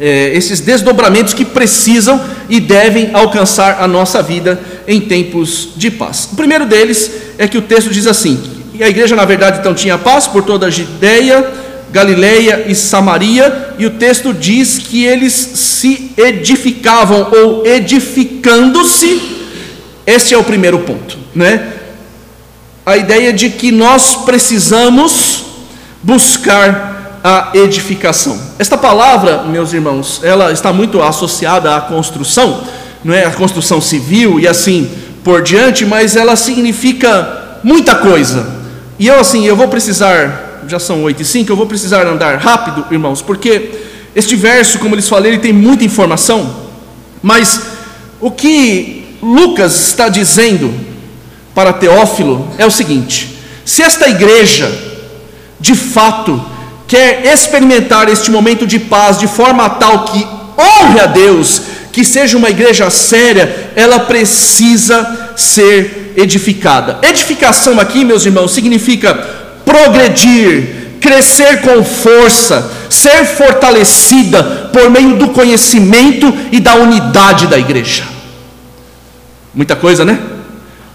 é, 0.00 0.32
esses 0.34 0.60
desdobramentos 0.60 1.34
que 1.34 1.44
precisam 1.44 2.20
e 2.48 2.60
devem 2.60 3.10
alcançar 3.12 3.82
a 3.82 3.88
nossa 3.88 4.22
vida 4.22 4.60
em 4.86 5.00
tempos 5.00 5.70
de 5.76 5.90
paz. 5.90 6.28
O 6.32 6.36
primeiro 6.36 6.66
deles 6.66 7.10
é 7.36 7.48
que 7.48 7.58
o 7.58 7.62
texto 7.62 7.90
diz 7.90 8.06
assim: 8.06 8.40
e 8.74 8.84
a 8.84 8.88
igreja, 8.88 9.16
na 9.16 9.24
verdade, 9.24 9.58
então 9.58 9.74
tinha 9.74 9.98
paz 9.98 10.28
por 10.28 10.44
toda 10.44 10.66
a 10.66 10.70
Judéia, 10.70 11.44
Galileia 11.90 12.66
e 12.68 12.74
Samaria, 12.74 13.70
e 13.76 13.86
o 13.86 13.90
texto 13.90 14.32
diz 14.32 14.78
que 14.78 15.04
eles 15.04 15.32
se 15.32 16.12
edificavam 16.16 17.28
ou 17.32 17.66
edificando-se. 17.66 19.20
Este 20.06 20.32
é 20.32 20.38
o 20.38 20.44
primeiro 20.44 20.78
ponto, 20.80 21.18
né? 21.34 21.72
A 22.88 22.96
ideia 22.96 23.34
de 23.34 23.50
que 23.50 23.70
nós 23.70 24.14
precisamos 24.24 25.44
buscar 26.02 27.20
a 27.22 27.50
edificação. 27.52 28.40
Esta 28.58 28.78
palavra, 28.78 29.42
meus 29.42 29.74
irmãos, 29.74 30.22
ela 30.24 30.50
está 30.52 30.72
muito 30.72 31.02
associada 31.02 31.76
à 31.76 31.82
construção, 31.82 32.64
não 33.04 33.12
é 33.12 33.26
a 33.26 33.30
construção 33.30 33.78
civil 33.78 34.40
e 34.40 34.48
assim 34.48 34.90
por 35.22 35.42
diante, 35.42 35.84
mas 35.84 36.16
ela 36.16 36.34
significa 36.34 37.58
muita 37.62 37.94
coisa. 37.94 38.48
E 38.98 39.06
eu 39.06 39.20
assim, 39.20 39.44
eu 39.44 39.54
vou 39.54 39.68
precisar, 39.68 40.62
já 40.66 40.78
são 40.78 41.02
8 41.02 41.20
e 41.20 41.24
5, 41.26 41.52
eu 41.52 41.56
vou 41.56 41.66
precisar 41.66 42.06
andar 42.06 42.38
rápido, 42.38 42.86
irmãos, 42.90 43.20
porque 43.20 43.70
este 44.16 44.34
verso, 44.34 44.78
como 44.78 44.94
eles 44.94 45.06
falei, 45.06 45.32
ele 45.32 45.42
tem 45.42 45.52
muita 45.52 45.84
informação, 45.84 46.56
mas 47.22 47.60
o 48.18 48.30
que 48.30 49.18
Lucas 49.20 49.88
está 49.88 50.08
dizendo 50.08 50.87
para 51.58 51.72
Teófilo 51.72 52.48
é 52.56 52.64
o 52.64 52.70
seguinte: 52.70 53.36
se 53.64 53.82
esta 53.82 54.08
igreja, 54.08 54.70
de 55.58 55.74
fato, 55.74 56.40
quer 56.86 57.26
experimentar 57.26 58.08
este 58.08 58.30
momento 58.30 58.64
de 58.64 58.78
paz 58.78 59.18
de 59.18 59.26
forma 59.26 59.68
tal 59.68 60.04
que 60.04 60.24
honre 60.56 61.00
a 61.00 61.06
Deus, 61.06 61.62
que 61.90 62.04
seja 62.04 62.36
uma 62.36 62.48
igreja 62.48 62.88
séria, 62.90 63.72
ela 63.74 63.98
precisa 63.98 65.32
ser 65.34 66.14
edificada. 66.16 67.00
Edificação 67.02 67.80
aqui, 67.80 68.04
meus 68.04 68.24
irmãos, 68.24 68.52
significa 68.52 69.12
progredir, 69.64 70.98
crescer 71.00 71.60
com 71.62 71.82
força, 71.82 72.70
ser 72.88 73.24
fortalecida 73.24 74.70
por 74.72 74.88
meio 74.90 75.16
do 75.16 75.30
conhecimento 75.30 76.32
e 76.52 76.60
da 76.60 76.76
unidade 76.76 77.48
da 77.48 77.58
igreja. 77.58 78.04
Muita 79.52 79.74
coisa, 79.74 80.04
né? 80.04 80.37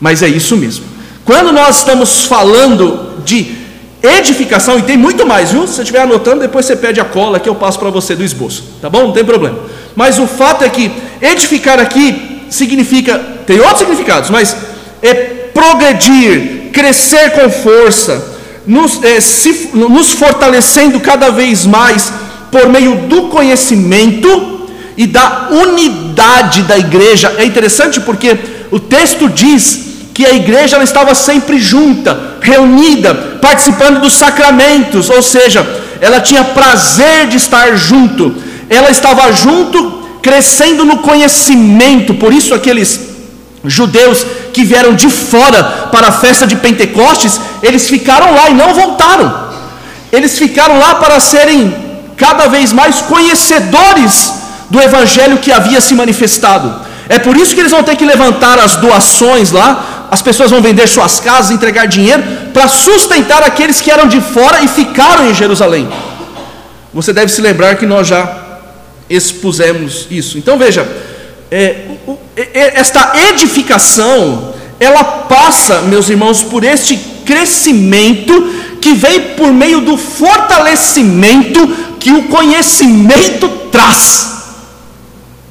Mas 0.03 0.21
é 0.21 0.27
isso 0.27 0.57
mesmo. 0.57 0.83
Quando 1.23 1.53
nós 1.53 1.77
estamos 1.77 2.25
falando 2.25 3.23
de 3.23 3.55
edificação, 4.03 4.77
e 4.77 4.81
tem 4.81 4.97
muito 4.97 5.25
mais, 5.25 5.51
viu? 5.51 5.65
Se 5.65 5.75
você 5.75 5.83
estiver 5.83 6.01
anotando, 6.01 6.41
depois 6.41 6.65
você 6.65 6.75
pede 6.75 6.99
a 6.99 7.05
cola 7.05 7.39
que 7.39 7.47
eu 7.47 7.55
passo 7.55 7.79
para 7.79 7.89
você 7.89 8.13
do 8.13 8.21
esboço, 8.21 8.65
tá 8.81 8.89
bom? 8.89 9.03
Não 9.03 9.13
tem 9.13 9.23
problema. 9.23 9.57
Mas 9.95 10.19
o 10.19 10.27
fato 10.27 10.65
é 10.65 10.69
que 10.69 10.91
edificar 11.21 11.79
aqui 11.79 12.41
significa, 12.49 13.17
tem 13.47 13.61
outros 13.61 13.79
significados, 13.79 14.29
mas 14.29 14.53
é 15.01 15.13
progredir, 15.53 16.71
crescer 16.73 17.31
com 17.31 17.49
força, 17.49 18.41
nos, 18.67 19.01
é, 19.05 19.21
se, 19.21 19.69
nos 19.73 20.11
fortalecendo 20.11 20.99
cada 20.99 21.29
vez 21.29 21.65
mais 21.65 22.11
por 22.51 22.67
meio 22.67 23.07
do 23.07 23.29
conhecimento 23.29 24.67
e 24.97 25.07
da 25.07 25.47
unidade 25.49 26.63
da 26.63 26.77
igreja. 26.77 27.33
É 27.37 27.45
interessante 27.45 28.01
porque 28.01 28.37
o 28.69 28.81
texto 28.81 29.29
diz 29.29 29.92
que 30.13 30.25
a 30.25 30.33
igreja 30.33 30.75
ela 30.75 30.83
estava 30.83 31.15
sempre 31.15 31.59
junta, 31.59 32.37
reunida, 32.41 33.13
participando 33.41 33.99
dos 33.99 34.13
sacramentos, 34.13 35.09
ou 35.09 35.21
seja, 35.21 35.65
ela 35.99 36.19
tinha 36.19 36.43
prazer 36.43 37.27
de 37.27 37.37
estar 37.37 37.75
junto 37.75 38.35
ela 38.69 38.89
estava 38.89 39.31
junto, 39.31 40.03
crescendo 40.21 40.85
no 40.85 40.97
conhecimento, 40.97 42.13
por 42.15 42.33
isso 42.33 42.53
aqueles 42.53 43.11
judeus 43.65 44.25
que 44.51 44.63
vieram 44.63 44.93
de 44.93 45.09
fora 45.09 45.89
para 45.91 46.07
a 46.07 46.11
festa 46.11 46.45
de 46.45 46.55
Pentecostes, 46.55 47.39
eles 47.61 47.87
ficaram 47.87 48.33
lá 48.33 48.49
e 48.49 48.53
não 48.53 48.73
voltaram. 48.73 49.43
Eles 50.11 50.37
ficaram 50.37 50.77
lá 50.79 50.95
para 50.95 51.19
serem 51.19 51.73
cada 52.17 52.47
vez 52.47 52.71
mais 52.71 53.01
conhecedores 53.01 54.33
do 54.69 54.81
evangelho 54.81 55.37
que 55.37 55.51
havia 55.51 55.81
se 55.81 55.93
manifestado. 55.95 56.73
É 57.09 57.19
por 57.19 57.35
isso 57.35 57.53
que 57.53 57.61
eles 57.61 57.71
vão 57.71 57.83
ter 57.83 57.95
que 57.95 58.05
levantar 58.05 58.59
as 58.59 58.75
doações 58.77 59.51
lá, 59.51 59.92
as 60.13 60.21
pessoas 60.21 60.51
vão 60.51 60.61
vender 60.61 60.87
suas 60.87 61.19
casas, 61.19 61.49
entregar 61.49 61.87
dinheiro 61.87 62.21
para 62.53 62.67
sustentar 62.67 63.41
aqueles 63.41 63.81
que 63.81 63.89
eram 63.89 64.07
de 64.07 64.21
fora 64.21 64.61
e 64.61 64.67
ficaram 64.67 65.27
em 65.27 65.33
Jerusalém. 65.33 65.89
Você 66.93 67.11
deve 67.11 67.31
se 67.31 67.41
lembrar 67.41 67.77
que 67.77 67.85
nós 67.87 68.07
já 68.09 68.59
expusemos 69.09 70.05
isso. 70.11 70.37
Então 70.37 70.55
veja, 70.55 70.87
é, 71.49 71.77
esta 72.75 73.13
edificação, 73.27 74.53
ela 74.79 75.03
passa, 75.03 75.81
meus 75.81 76.07
irmãos, 76.09 76.43
por 76.43 76.63
este 76.63 76.95
crescimento 77.25 78.53
que 78.79 78.93
vem 78.93 79.19
por 79.35 79.51
meio 79.51 79.81
do 79.81 79.97
fortalecimento 79.97 81.67
que 81.99 82.11
o 82.11 82.27
conhecimento 82.27 83.49
traz. 83.71 84.43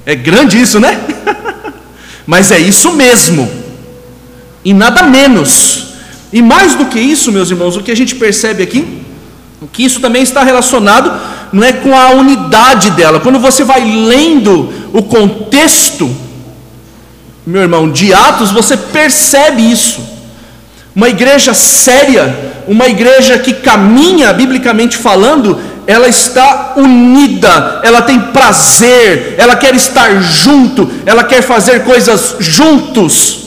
É 0.07 0.15
grande 0.15 0.63
isso, 0.63 0.79
né? 0.79 1.01
Mas 2.25 2.53
é 2.53 2.61
isso 2.61 2.93
mesmo, 2.93 3.62
e 4.65 4.73
nada 4.73 5.03
menos. 5.05 5.95
E 6.33 6.41
mais 6.41 6.75
do 6.75 6.87
que 6.87 6.99
isso, 6.99 7.31
meus 7.31 7.51
irmãos, 7.51 7.77
o 7.77 7.83
que 7.83 7.91
a 7.91 7.97
gente 7.97 8.15
percebe 8.15 8.63
aqui, 8.63 9.03
que 9.73 9.85
isso 9.85 10.01
também 10.01 10.23
está 10.23 10.43
relacionado 10.43 11.13
não 11.53 11.63
é 11.63 11.73
com 11.73 11.97
a 11.97 12.11
unidade 12.11 12.91
dela. 12.93 13.21
Quando 13.21 13.39
você 13.39 13.63
vai 13.65 13.85
lendo 13.85 14.73
o 14.93 15.03
contexto, 15.03 16.11
meu 17.47 17.63
irmão, 17.63 17.91
de 17.91 18.15
Atos, 18.15 18.51
você 18.51 18.77
percebe 18.77 19.71
isso. 19.71 20.01
Uma 20.95 21.09
igreja 21.09 21.53
séria, 21.53 22.55
uma 22.67 22.87
igreja 22.87 23.39
que 23.39 23.53
caminha, 23.53 24.33
biblicamente 24.33 24.97
falando, 24.97 25.59
ela 25.87 26.09
está 26.09 26.75
unida, 26.77 27.81
ela 27.83 28.03
tem 28.03 28.19
prazer, 28.19 29.35
ela 29.37 29.57
quer 29.57 29.75
estar 29.75 30.23
junto, 30.23 30.91
ela 31.05 31.25
quer 31.25 31.43
fazer 31.43 31.85
coisas 31.85 32.37
juntos 32.39 33.42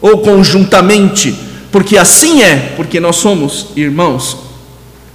ou 0.00 0.18
conjuntamente, 0.18 1.34
porque 1.70 1.98
assim 1.98 2.42
é, 2.42 2.72
porque 2.76 3.00
nós 3.00 3.16
somos 3.16 3.68
irmãos, 3.76 4.36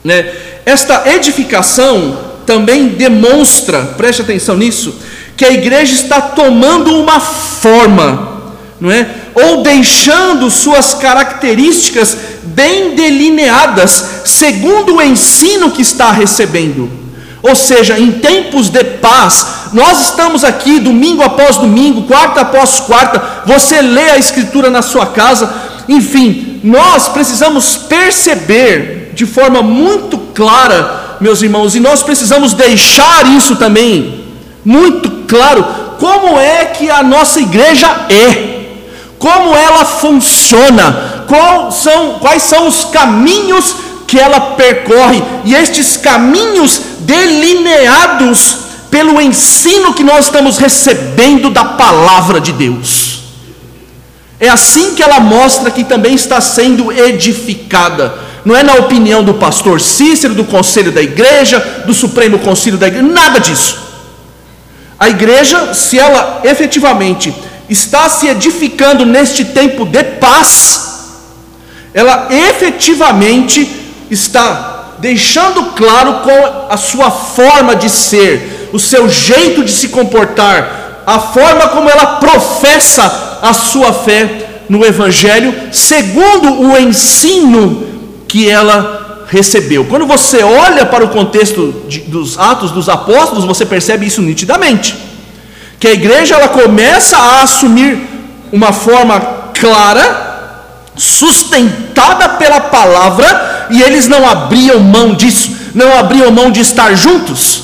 né? 0.03 0.31
Esta 0.65 1.09
edificação 1.13 2.17
também 2.45 2.89
demonstra, 2.89 3.81
preste 3.97 4.21
atenção 4.21 4.57
nisso, 4.57 4.95
que 5.35 5.45
a 5.45 5.51
igreja 5.51 5.93
está 5.93 6.21
tomando 6.21 6.95
uma 6.99 7.19
forma, 7.19 8.53
não 8.79 8.91
é? 8.91 9.07
Ou 9.33 9.63
deixando 9.63 10.49
suas 10.49 10.93
características 10.93 12.17
bem 12.43 12.95
delineadas, 12.95 14.21
segundo 14.25 14.95
o 14.95 15.01
ensino 15.01 15.71
que 15.71 15.81
está 15.81 16.11
recebendo. 16.11 17.02
Ou 17.43 17.55
seja, 17.55 17.99
em 17.99 18.13
tempos 18.13 18.69
de 18.69 18.81
paz, 18.85 19.45
nós 19.73 19.99
estamos 19.99 20.45
aqui 20.45 20.79
domingo 20.79 21.21
após 21.21 21.57
domingo, 21.57 22.03
quarta 22.03 22.39
após 22.39 22.79
quarta, 22.79 23.21
você 23.45 23.81
lê 23.81 24.11
a 24.11 24.17
Escritura 24.17 24.69
na 24.69 24.81
sua 24.81 25.07
casa, 25.07 25.53
enfim, 25.89 26.61
nós 26.63 27.09
precisamos 27.09 27.75
perceber 27.75 29.11
de 29.13 29.25
forma 29.25 29.61
muito 29.61 30.17
clara, 30.33 31.17
meus 31.19 31.41
irmãos, 31.41 31.75
e 31.75 31.81
nós 31.81 32.01
precisamos 32.01 32.53
deixar 32.53 33.27
isso 33.35 33.57
também 33.57 34.23
muito 34.63 35.09
claro, 35.27 35.65
como 35.99 36.39
é 36.39 36.65
que 36.65 36.89
a 36.89 37.03
nossa 37.03 37.41
igreja 37.41 37.87
é, 38.09 38.61
como 39.19 39.53
ela 39.53 39.83
funciona, 39.83 41.25
quais 41.27 41.75
são, 41.75 42.19
quais 42.19 42.43
são 42.43 42.67
os 42.67 42.85
caminhos 42.85 43.75
que 44.07 44.19
ela 44.19 44.39
percorre, 44.55 45.21
e 45.43 45.55
estes 45.55 45.97
caminhos 45.97 46.81
delineados 46.99 48.57
pelo 48.89 49.19
ensino 49.19 49.93
que 49.93 50.03
nós 50.03 50.25
estamos 50.25 50.57
recebendo 50.57 51.49
da 51.49 51.65
palavra 51.65 52.39
de 52.39 52.51
Deus. 52.51 53.21
É 54.39 54.49
assim 54.49 54.93
que 54.93 55.01
ela 55.01 55.19
mostra 55.19 55.71
que 55.71 55.83
também 55.83 56.13
está 56.13 56.39
sendo 56.41 56.91
edificada 56.91 58.33
não 58.45 58.55
é 58.55 58.63
na 58.63 58.73
opinião 58.73 59.23
do 59.23 59.35
pastor 59.35 59.79
Cícero, 59.79 60.33
do 60.33 60.43
conselho 60.43 60.91
da 60.91 61.01
igreja, 61.01 61.59
do 61.85 61.93
Supremo 61.93 62.39
Conselho 62.39 62.77
da 62.77 62.87
igreja, 62.87 63.07
nada 63.07 63.39
disso. 63.39 63.81
A 64.99 65.09
igreja, 65.09 65.73
se 65.73 65.97
ela 65.97 66.41
efetivamente 66.43 67.33
está 67.69 68.09
se 68.09 68.27
edificando 68.27 69.05
neste 69.05 69.45
tempo 69.45 69.85
de 69.85 70.03
paz, 70.03 70.81
ela 71.93 72.27
efetivamente 72.29 73.82
está 74.13 74.95
deixando 74.99 75.73
claro 75.73 76.21
qual 76.23 76.67
a 76.69 76.77
sua 76.77 77.11
forma 77.11 77.75
de 77.75 77.89
ser, 77.89 78.69
o 78.71 78.79
seu 78.79 79.09
jeito 79.09 79.63
de 79.63 79.71
se 79.71 79.89
comportar, 79.89 81.03
a 81.05 81.19
forma 81.19 81.67
como 81.69 81.89
ela 81.89 82.17
professa 82.17 83.39
a 83.41 83.53
sua 83.53 83.91
fé 83.91 84.61
no 84.69 84.85
Evangelho, 84.85 85.53
segundo 85.73 86.61
o 86.61 86.77
ensino 86.77 87.85
que 88.27 88.49
ela 88.49 89.25
recebeu. 89.27 89.85
Quando 89.85 90.05
você 90.05 90.41
olha 90.41 90.85
para 90.85 91.03
o 91.03 91.09
contexto 91.09 91.83
de, 91.87 91.99
dos 92.01 92.39
Atos 92.39 92.71
dos 92.71 92.87
Apóstolos, 92.87 93.43
você 93.43 93.65
percebe 93.65 94.05
isso 94.05 94.21
nitidamente. 94.21 94.95
Que 95.79 95.87
a 95.87 95.93
igreja 95.93 96.35
ela 96.35 96.47
começa 96.47 97.17
a 97.17 97.41
assumir 97.41 97.99
uma 98.51 98.71
forma 98.71 99.19
clara 99.53 100.22
sustentada 100.95 102.29
pela 102.29 102.59
palavra, 102.59 103.67
e 103.69 103.81
eles 103.81 104.07
não 104.07 104.27
abriam 104.27 104.79
mão 104.79 105.13
disso, 105.13 105.51
não 105.73 105.97
abriam 105.97 106.31
mão 106.31 106.51
de 106.51 106.59
estar 106.59 106.93
juntos. 106.95 107.63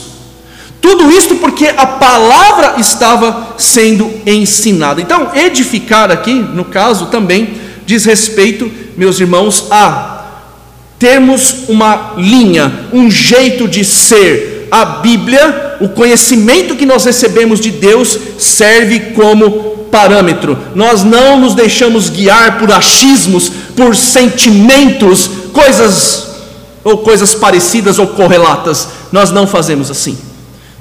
Tudo 0.82 1.12
isso 1.12 1.36
porque 1.36 1.68
a 1.68 1.86
palavra 1.86 2.76
estava 2.80 3.56
sendo 3.58 4.10
ensinada. 4.26 5.02
Então, 5.02 5.32
edificar 5.36 6.10
aqui, 6.10 6.34
no 6.34 6.66
caso, 6.66 7.08
também 7.08 7.56
diz 7.86 8.06
respeito, 8.06 8.72
meus 8.96 9.20
irmãos, 9.20 9.66
a 9.70 10.20
termos 10.98 11.70
uma 11.70 12.14
linha, 12.18 12.88
um 12.94 13.10
jeito 13.10 13.68
de 13.68 13.84
ser. 13.84 14.68
A 14.72 14.86
Bíblia, 14.86 15.78
o 15.82 15.90
conhecimento 15.90 16.76
que 16.76 16.86
nós 16.86 17.04
recebemos 17.04 17.60
de 17.60 17.72
Deus, 17.72 18.18
serve 18.38 19.00
como 19.16 19.69
parâmetro. 19.92 20.58
Nós 20.76 21.04
não 21.04 21.40
nos 21.40 21.54
deixamos 21.54 22.10
guiar 22.10 22.58
por 22.60 22.72
achismos, 22.72 23.52
por 23.76 23.96
sentimentos, 23.96 25.30
coisas 25.52 26.28
ou 26.84 27.00
coisas 27.00 27.36
parecidas 27.36 28.00
ou 28.00 28.08
correlatas. 28.08 28.88
Nós 29.12 29.32
não 29.32 29.46
fazemos 29.46 29.92
assim. 29.92 30.18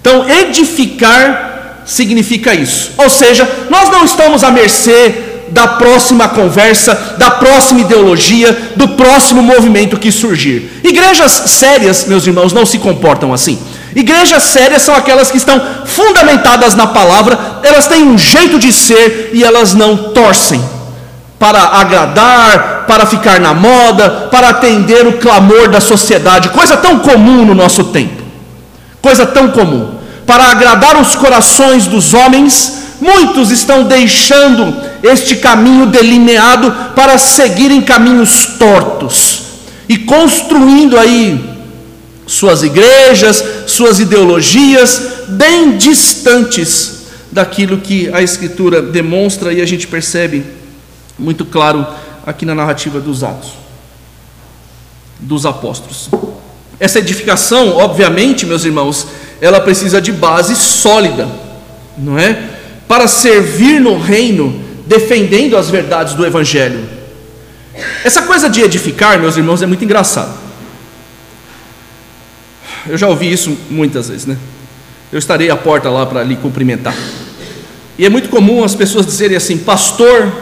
Então, 0.00 0.28
edificar 0.28 1.82
significa 1.84 2.54
isso. 2.54 2.92
Ou 2.98 3.08
seja, 3.08 3.48
nós 3.70 3.90
não 3.90 4.04
estamos 4.04 4.44
à 4.44 4.50
mercê 4.50 5.27
da 5.50 5.66
próxima 5.66 6.28
conversa, 6.28 7.16
da 7.18 7.30
próxima 7.30 7.80
ideologia, 7.80 8.72
do 8.76 8.88
próximo 8.88 9.42
movimento 9.42 9.98
que 9.98 10.12
surgir. 10.12 10.80
Igrejas 10.84 11.32
sérias, 11.46 12.06
meus 12.06 12.26
irmãos, 12.26 12.52
não 12.52 12.66
se 12.66 12.78
comportam 12.78 13.32
assim. 13.32 13.58
Igrejas 13.94 14.44
sérias 14.44 14.82
são 14.82 14.94
aquelas 14.94 15.30
que 15.30 15.38
estão 15.38 15.60
fundamentadas 15.84 16.74
na 16.74 16.86
palavra, 16.86 17.38
elas 17.62 17.86
têm 17.86 18.02
um 18.02 18.18
jeito 18.18 18.58
de 18.58 18.72
ser 18.72 19.30
e 19.32 19.42
elas 19.42 19.74
não 19.74 19.96
torcem 20.12 20.62
para 21.38 21.60
agradar, 21.62 22.84
para 22.86 23.06
ficar 23.06 23.40
na 23.40 23.54
moda, 23.54 24.28
para 24.30 24.48
atender 24.48 25.06
o 25.06 25.18
clamor 25.18 25.68
da 25.68 25.80
sociedade, 25.80 26.48
coisa 26.50 26.76
tão 26.76 26.98
comum 26.98 27.44
no 27.44 27.54
nosso 27.54 27.84
tempo. 27.84 28.22
Coisa 29.00 29.24
tão 29.24 29.48
comum. 29.48 29.94
Para 30.26 30.50
agradar 30.50 31.00
os 31.00 31.14
corações 31.14 31.86
dos 31.86 32.12
homens, 32.12 32.82
muitos 33.00 33.50
estão 33.50 33.84
deixando 33.84 34.74
este 35.02 35.36
caminho 35.36 35.86
delineado 35.86 36.92
para 36.94 37.18
seguirem 37.18 37.80
caminhos 37.80 38.46
tortos 38.58 39.42
e 39.88 39.98
construindo 39.98 40.98
aí 40.98 41.58
suas 42.26 42.62
igrejas, 42.62 43.42
suas 43.66 44.00
ideologias, 44.00 45.02
bem 45.28 45.76
distantes 45.78 46.98
daquilo 47.32 47.78
que 47.78 48.12
a 48.12 48.20
Escritura 48.20 48.82
demonstra 48.82 49.52
e 49.52 49.62
a 49.62 49.66
gente 49.66 49.86
percebe 49.86 50.44
muito 51.18 51.44
claro 51.44 51.86
aqui 52.26 52.44
na 52.44 52.54
narrativa 52.54 53.00
dos 53.00 53.24
Atos, 53.24 53.52
dos 55.18 55.46
apóstolos. 55.46 56.10
Essa 56.78 56.98
edificação, 56.98 57.76
obviamente, 57.76 58.46
meus 58.46 58.64
irmãos, 58.64 59.06
ela 59.40 59.60
precisa 59.60 60.00
de 60.00 60.12
base 60.12 60.54
sólida, 60.54 61.26
não 61.96 62.18
é? 62.18 62.50
Para 62.86 63.08
servir 63.08 63.80
no 63.80 63.98
reino, 63.98 64.67
defendendo 64.88 65.56
as 65.56 65.68
verdades 65.68 66.14
do 66.14 66.24
Evangelho. 66.24 66.88
Essa 68.02 68.22
coisa 68.22 68.48
de 68.48 68.62
edificar, 68.62 69.20
meus 69.20 69.36
irmãos, 69.36 69.62
é 69.62 69.66
muito 69.66 69.84
engraçado. 69.84 70.34
Eu 72.86 72.96
já 72.96 73.06
ouvi 73.06 73.30
isso 73.30 73.56
muitas 73.68 74.08
vezes, 74.08 74.24
né? 74.24 74.36
Eu 75.12 75.18
estarei 75.18 75.50
à 75.50 75.56
porta 75.56 75.90
lá 75.90 76.06
para 76.06 76.24
lhe 76.24 76.36
cumprimentar. 76.36 76.96
E 77.98 78.06
é 78.06 78.08
muito 78.08 78.30
comum 78.30 78.64
as 78.64 78.74
pessoas 78.74 79.04
dizerem 79.04 79.36
assim: 79.36 79.58
Pastor, 79.58 80.32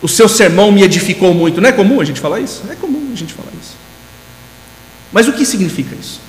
o 0.00 0.08
seu 0.08 0.28
sermão 0.28 0.72
me 0.72 0.82
edificou 0.82 1.34
muito. 1.34 1.60
Não 1.60 1.68
é 1.68 1.72
comum 1.72 2.00
a 2.00 2.04
gente 2.04 2.20
falar 2.20 2.40
isso? 2.40 2.62
É 2.70 2.74
comum 2.74 3.10
a 3.12 3.16
gente 3.16 3.34
falar 3.34 3.50
isso. 3.60 3.76
Mas 5.12 5.28
o 5.28 5.32
que 5.32 5.44
significa 5.44 5.94
isso? 5.94 6.20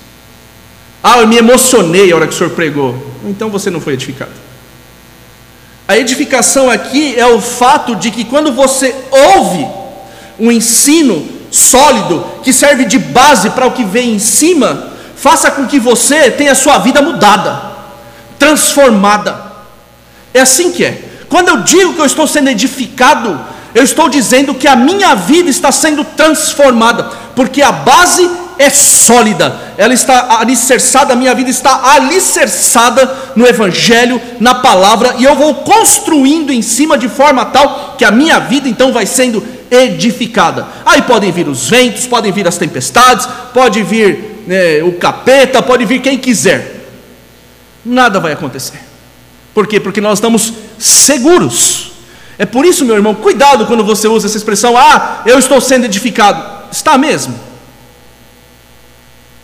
Ah, 1.02 1.20
eu 1.20 1.26
me 1.26 1.36
emocionei 1.36 2.12
a 2.12 2.16
hora 2.16 2.26
que 2.26 2.34
o 2.34 2.36
senhor 2.36 2.50
pregou. 2.50 2.94
Então 3.24 3.48
você 3.48 3.70
não 3.70 3.80
foi 3.80 3.94
edificado. 3.94 4.45
A 5.88 5.96
edificação 5.96 6.68
aqui 6.68 7.14
é 7.16 7.26
o 7.26 7.40
fato 7.40 7.94
de 7.94 8.10
que 8.10 8.24
quando 8.24 8.52
você 8.52 8.94
ouve 9.10 9.66
um 10.38 10.50
ensino 10.50 11.26
sólido, 11.50 12.24
que 12.42 12.52
serve 12.52 12.84
de 12.84 12.98
base 12.98 13.50
para 13.50 13.66
o 13.66 13.70
que 13.70 13.84
vem 13.84 14.14
em 14.14 14.18
cima, 14.18 14.90
faça 15.14 15.50
com 15.50 15.66
que 15.66 15.78
você 15.78 16.30
tenha 16.30 16.54
sua 16.54 16.78
vida 16.78 17.00
mudada, 17.00 17.62
transformada. 18.38 19.40
É 20.34 20.40
assim 20.40 20.72
que 20.72 20.84
é. 20.84 21.02
Quando 21.28 21.48
eu 21.48 21.58
digo 21.58 21.94
que 21.94 22.00
eu 22.00 22.06
estou 22.06 22.26
sendo 22.26 22.50
edificado, 22.50 23.38
eu 23.74 23.82
estou 23.82 24.08
dizendo 24.08 24.54
que 24.54 24.66
a 24.66 24.74
minha 24.74 25.14
vida 25.14 25.48
está 25.48 25.70
sendo 25.70 26.04
transformada, 26.04 27.10
porque 27.34 27.62
a 27.62 27.70
base 27.70 28.28
é 28.58 28.70
sólida, 28.70 29.54
ela 29.76 29.92
está 29.92 30.38
alicerçada, 30.40 31.12
a 31.12 31.16
minha 31.16 31.34
vida 31.34 31.50
está 31.50 31.92
alicerçada 31.92 33.32
no 33.34 33.46
Evangelho, 33.46 34.20
na 34.40 34.54
palavra, 34.56 35.16
e 35.18 35.24
eu 35.24 35.34
vou 35.34 35.54
construindo 35.56 36.52
em 36.52 36.62
cima 36.62 36.96
de 36.96 37.08
forma 37.08 37.44
tal 37.46 37.94
que 37.98 38.04
a 38.04 38.10
minha 38.10 38.38
vida 38.38 38.68
então 38.68 38.92
vai 38.92 39.06
sendo 39.06 39.42
edificada. 39.70 40.66
Aí 40.84 41.02
podem 41.02 41.30
vir 41.32 41.48
os 41.48 41.68
ventos, 41.68 42.06
podem 42.06 42.32
vir 42.32 42.46
as 42.46 42.56
tempestades, 42.56 43.28
pode 43.52 43.82
vir 43.82 44.44
né, 44.46 44.82
o 44.82 44.92
capeta, 44.92 45.62
pode 45.62 45.84
vir 45.84 46.00
quem 46.00 46.18
quiser, 46.18 46.86
nada 47.84 48.20
vai 48.20 48.32
acontecer. 48.32 48.80
Por 49.52 49.66
quê? 49.66 49.80
Porque 49.80 50.00
nós 50.00 50.18
estamos 50.18 50.52
seguros. 50.78 51.92
É 52.38 52.44
por 52.44 52.66
isso, 52.66 52.84
meu 52.84 52.94
irmão, 52.94 53.14
cuidado 53.14 53.64
quando 53.66 53.82
você 53.82 54.06
usa 54.06 54.26
essa 54.26 54.36
expressão, 54.36 54.76
ah, 54.76 55.22
eu 55.24 55.38
estou 55.38 55.60
sendo 55.60 55.84
edificado. 55.86 56.56
Está 56.70 56.98
mesmo. 56.98 57.34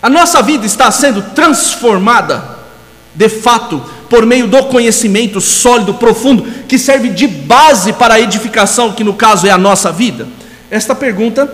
A 0.02 0.10
nossa 0.10 0.42
vida 0.42 0.66
está 0.66 0.90
sendo 0.90 1.22
transformada, 1.32 2.58
de 3.14 3.28
fato, 3.28 3.80
por 4.10 4.26
meio 4.26 4.48
do 4.48 4.64
conhecimento 4.64 5.40
sólido, 5.40 5.94
profundo, 5.94 6.42
que 6.66 6.76
serve 6.76 7.10
de 7.10 7.28
base 7.28 7.92
para 7.92 8.14
a 8.14 8.20
edificação, 8.20 8.92
que 8.92 9.04
no 9.04 9.14
caso 9.14 9.46
é 9.46 9.50
a 9.50 9.56
nossa 9.56 9.92
vida. 9.92 10.26
Esta 10.68 10.92
pergunta, 10.92 11.50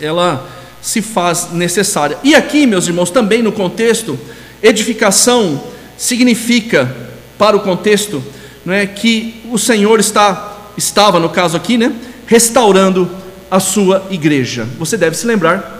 ela 0.00 0.48
se 0.82 1.00
faz 1.00 1.52
necessária. 1.52 2.18
E 2.24 2.34
aqui, 2.34 2.66
meus 2.66 2.88
irmãos, 2.88 3.10
também 3.10 3.40
no 3.40 3.52
contexto, 3.52 4.18
edificação 4.60 5.62
significa, 5.96 6.92
para 7.38 7.56
o 7.56 7.60
contexto, 7.60 8.22
não 8.64 8.74
é, 8.74 8.84
que 8.84 9.42
o 9.50 9.58
Senhor 9.58 10.00
está, 10.00 10.56
estava, 10.76 11.20
no 11.20 11.28
caso 11.28 11.56
aqui, 11.56 11.78
né, 11.78 11.92
restaurando 12.26 13.08
a 13.48 13.60
sua 13.60 14.06
igreja. 14.10 14.66
Você 14.78 14.96
deve 14.96 15.16
se 15.16 15.26
lembrar 15.26 15.79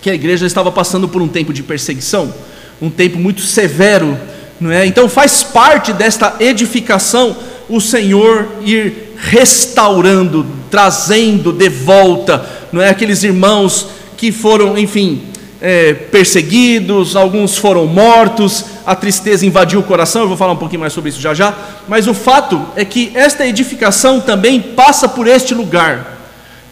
que 0.00 0.10
a 0.10 0.14
igreja 0.14 0.46
estava 0.46 0.72
passando 0.72 1.08
por 1.08 1.20
um 1.20 1.28
tempo 1.28 1.52
de 1.52 1.62
perseguição, 1.62 2.32
um 2.80 2.90
tempo 2.90 3.18
muito 3.18 3.42
severo, 3.42 4.18
não 4.60 4.70
é? 4.70 4.86
Então 4.86 5.08
faz 5.08 5.42
parte 5.42 5.92
desta 5.92 6.36
edificação 6.40 7.36
o 7.68 7.80
Senhor 7.80 8.48
ir 8.64 9.14
restaurando, 9.16 10.44
trazendo 10.70 11.52
de 11.52 11.68
volta, 11.68 12.44
não 12.72 12.82
é 12.82 12.88
aqueles 12.88 13.22
irmãos 13.22 13.86
que 14.16 14.32
foram, 14.32 14.76
enfim, 14.76 15.22
é, 15.60 15.92
perseguidos, 15.92 17.14
alguns 17.14 17.56
foram 17.56 17.86
mortos, 17.86 18.64
a 18.84 18.94
tristeza 18.96 19.46
invadiu 19.46 19.80
o 19.80 19.84
coração, 19.84 20.22
eu 20.22 20.28
vou 20.28 20.36
falar 20.36 20.52
um 20.52 20.56
pouquinho 20.56 20.80
mais 20.80 20.92
sobre 20.92 21.10
isso 21.10 21.20
já 21.20 21.32
já, 21.34 21.54
mas 21.86 22.08
o 22.08 22.14
fato 22.14 22.60
é 22.74 22.84
que 22.84 23.12
esta 23.14 23.46
edificação 23.46 24.20
também 24.20 24.60
passa 24.60 25.08
por 25.08 25.28
este 25.28 25.54
lugar, 25.54 26.18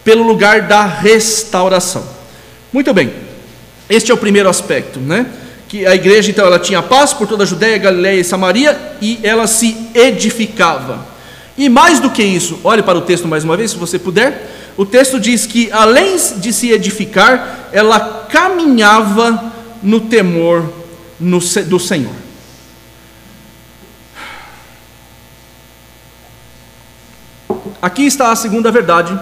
pelo 0.02 0.24
lugar 0.24 0.62
da 0.62 0.84
restauração. 0.84 2.17
Muito 2.72 2.92
bem, 2.92 3.12
este 3.88 4.11
é 4.11 4.14
o 4.14 4.18
primeiro 4.18 4.48
aspecto, 4.48 5.00
né? 5.00 5.26
Que 5.68 5.87
a 5.87 5.94
igreja 5.94 6.31
então 6.31 6.46
ela 6.46 6.59
tinha 6.59 6.83
paz 6.83 7.12
por 7.12 7.26
toda 7.26 7.44
a 7.44 7.46
Judéia, 7.46 7.78
Galiléia 7.78 8.20
e 8.20 8.24
Samaria 8.24 8.78
e 9.00 9.18
ela 9.22 9.46
se 9.46 9.90
edificava. 9.94 11.07
E 11.57 11.68
mais 11.68 12.00
do 12.00 12.11
que 12.11 12.22
isso, 12.22 12.59
olhe 12.62 12.83
para 12.83 12.96
o 12.96 13.02
texto 13.02 13.26
mais 13.26 13.44
uma 13.44 13.57
vez, 13.57 13.72
se 13.72 13.76
você 13.76 13.98
puder 13.98 14.57
o 14.78 14.87
texto 14.87 15.18
diz 15.18 15.44
que, 15.44 15.72
além 15.72 16.16
de 16.37 16.52
se 16.52 16.70
edificar, 16.70 17.68
ela 17.72 18.28
caminhava 18.31 19.52
no 19.83 20.02
temor 20.02 20.72
do 21.18 21.81
Senhor. 21.81 22.14
Aqui 27.83 28.07
está 28.07 28.31
a 28.31 28.37
segunda 28.37 28.70
verdade 28.70 29.18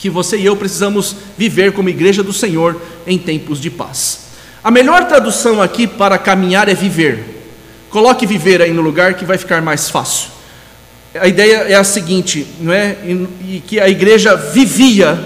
que 0.00 0.10
você 0.10 0.36
e 0.36 0.46
eu 0.46 0.56
precisamos 0.56 1.14
viver 1.38 1.72
como 1.72 1.88
igreja 1.88 2.22
do 2.22 2.32
Senhor 2.32 2.80
em 3.06 3.16
tempos 3.16 3.60
de 3.60 3.70
paz. 3.70 4.30
A 4.64 4.70
melhor 4.70 5.06
tradução 5.06 5.62
aqui 5.62 5.86
para 5.86 6.18
caminhar 6.18 6.68
é 6.68 6.74
viver. 6.74 7.52
Coloque 7.90 8.26
viver 8.26 8.60
aí 8.60 8.72
no 8.72 8.82
lugar 8.82 9.14
que 9.14 9.24
vai 9.24 9.38
ficar 9.38 9.62
mais 9.62 9.88
fácil 9.88 10.40
a 11.18 11.26
ideia 11.26 11.56
é 11.68 11.74
a 11.74 11.82
seguinte, 11.82 12.46
não 12.60 12.72
é? 12.72 12.96
E, 13.04 13.28
e, 13.56 13.62
que 13.66 13.80
a 13.80 13.88
igreja 13.88 14.36
vivia 14.36 15.18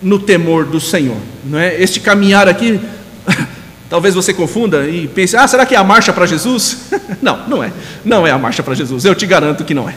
no 0.00 0.18
temor 0.18 0.64
do 0.64 0.80
Senhor, 0.80 1.18
não 1.44 1.58
é? 1.58 1.80
Este 1.80 2.00
caminhar 2.00 2.48
aqui, 2.48 2.80
talvez 3.90 4.14
você 4.14 4.32
confunda 4.32 4.88
e 4.88 5.06
pense: 5.08 5.36
ah, 5.36 5.46
será 5.46 5.66
que 5.66 5.74
é 5.74 5.78
a 5.78 5.84
marcha 5.84 6.12
para 6.12 6.24
Jesus? 6.24 6.78
não, 7.20 7.46
não 7.46 7.62
é. 7.62 7.72
Não 8.04 8.26
é 8.26 8.30
a 8.30 8.38
marcha 8.38 8.62
para 8.62 8.74
Jesus. 8.74 9.04
Eu 9.04 9.14
te 9.14 9.26
garanto 9.26 9.64
que 9.64 9.74
não 9.74 9.88
é. 9.88 9.94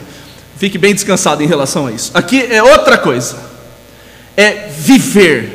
Fique 0.58 0.76
bem 0.78 0.94
descansado 0.94 1.42
em 1.42 1.46
relação 1.46 1.86
a 1.86 1.92
isso. 1.92 2.10
Aqui 2.14 2.46
é 2.50 2.62
outra 2.62 2.98
coisa. 2.98 3.55
É 4.36 4.68
viver. 4.68 5.54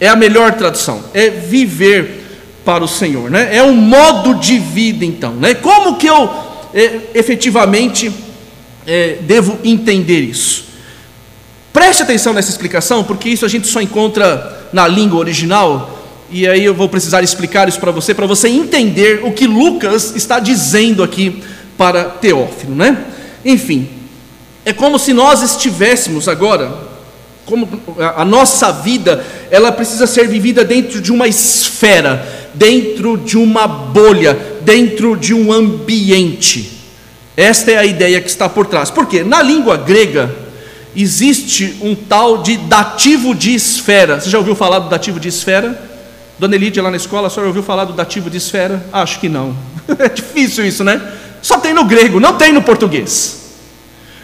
É 0.00 0.08
a 0.08 0.16
melhor 0.16 0.54
tradução, 0.54 1.02
é 1.12 1.28
viver 1.28 2.24
para 2.64 2.84
o 2.84 2.88
Senhor, 2.88 3.30
né? 3.30 3.48
É 3.50 3.62
um 3.62 3.74
modo 3.74 4.34
de 4.34 4.58
vida, 4.58 5.04
então, 5.04 5.32
né? 5.32 5.54
Como 5.54 5.96
que 5.96 6.06
eu 6.06 6.30
é, 6.72 7.00
efetivamente 7.14 8.12
é, 8.86 9.18
devo 9.22 9.58
entender 9.64 10.20
isso? 10.20 10.66
Preste 11.72 12.02
atenção 12.02 12.32
nessa 12.32 12.50
explicação, 12.50 13.02
porque 13.02 13.28
isso 13.28 13.44
a 13.44 13.48
gente 13.48 13.66
só 13.66 13.80
encontra 13.80 14.68
na 14.72 14.86
língua 14.86 15.18
original, 15.18 15.98
e 16.30 16.46
aí 16.46 16.64
eu 16.64 16.74
vou 16.74 16.88
precisar 16.88 17.22
explicar 17.22 17.68
isso 17.68 17.80
para 17.80 17.90
você, 17.90 18.14
para 18.14 18.26
você 18.26 18.48
entender 18.48 19.20
o 19.24 19.32
que 19.32 19.46
Lucas 19.46 20.14
está 20.14 20.38
dizendo 20.38 21.02
aqui 21.02 21.42
para 21.76 22.04
Teófilo, 22.04 22.74
né? 22.74 23.04
Enfim, 23.44 23.88
é 24.64 24.72
como 24.72 24.98
se 24.98 25.12
nós 25.12 25.42
estivéssemos 25.42 26.28
agora, 26.28 26.87
como 27.48 27.66
a 27.98 28.26
nossa 28.26 28.70
vida, 28.70 29.24
ela 29.50 29.72
precisa 29.72 30.06
ser 30.06 30.28
vivida 30.28 30.62
dentro 30.62 31.00
de 31.00 31.10
uma 31.10 31.26
esfera, 31.26 32.50
dentro 32.52 33.16
de 33.16 33.38
uma 33.38 33.66
bolha, 33.66 34.38
dentro 34.60 35.16
de 35.16 35.32
um 35.32 35.50
ambiente. 35.50 36.78
Esta 37.34 37.70
é 37.70 37.78
a 37.78 37.86
ideia 37.86 38.20
que 38.20 38.28
está 38.28 38.50
por 38.50 38.66
trás. 38.66 38.90
Porque 38.90 39.24
na 39.24 39.42
língua 39.42 39.78
grega 39.78 40.30
existe 40.94 41.78
um 41.80 41.94
tal 41.94 42.42
de 42.42 42.58
dativo 42.58 43.34
de 43.34 43.54
esfera. 43.54 44.20
Você 44.20 44.28
já 44.28 44.36
ouviu 44.36 44.54
falar 44.54 44.80
do 44.80 44.90
dativo 44.90 45.18
de 45.18 45.28
esfera? 45.28 45.88
Dona 46.38 46.54
Elidia 46.54 46.82
lá 46.82 46.90
na 46.90 46.98
escola, 46.98 47.28
a 47.28 47.30
senhora 47.30 47.48
ouviu 47.48 47.62
falar 47.62 47.86
do 47.86 47.94
dativo 47.94 48.28
de 48.28 48.36
esfera? 48.36 48.84
Acho 48.92 49.18
que 49.20 49.28
não. 49.28 49.56
é 49.98 50.08
difícil 50.08 50.66
isso, 50.66 50.84
né? 50.84 51.00
Só 51.40 51.58
tem 51.58 51.72
no 51.72 51.84
grego, 51.84 52.20
não 52.20 52.36
tem 52.36 52.52
no 52.52 52.60
português. 52.60 53.38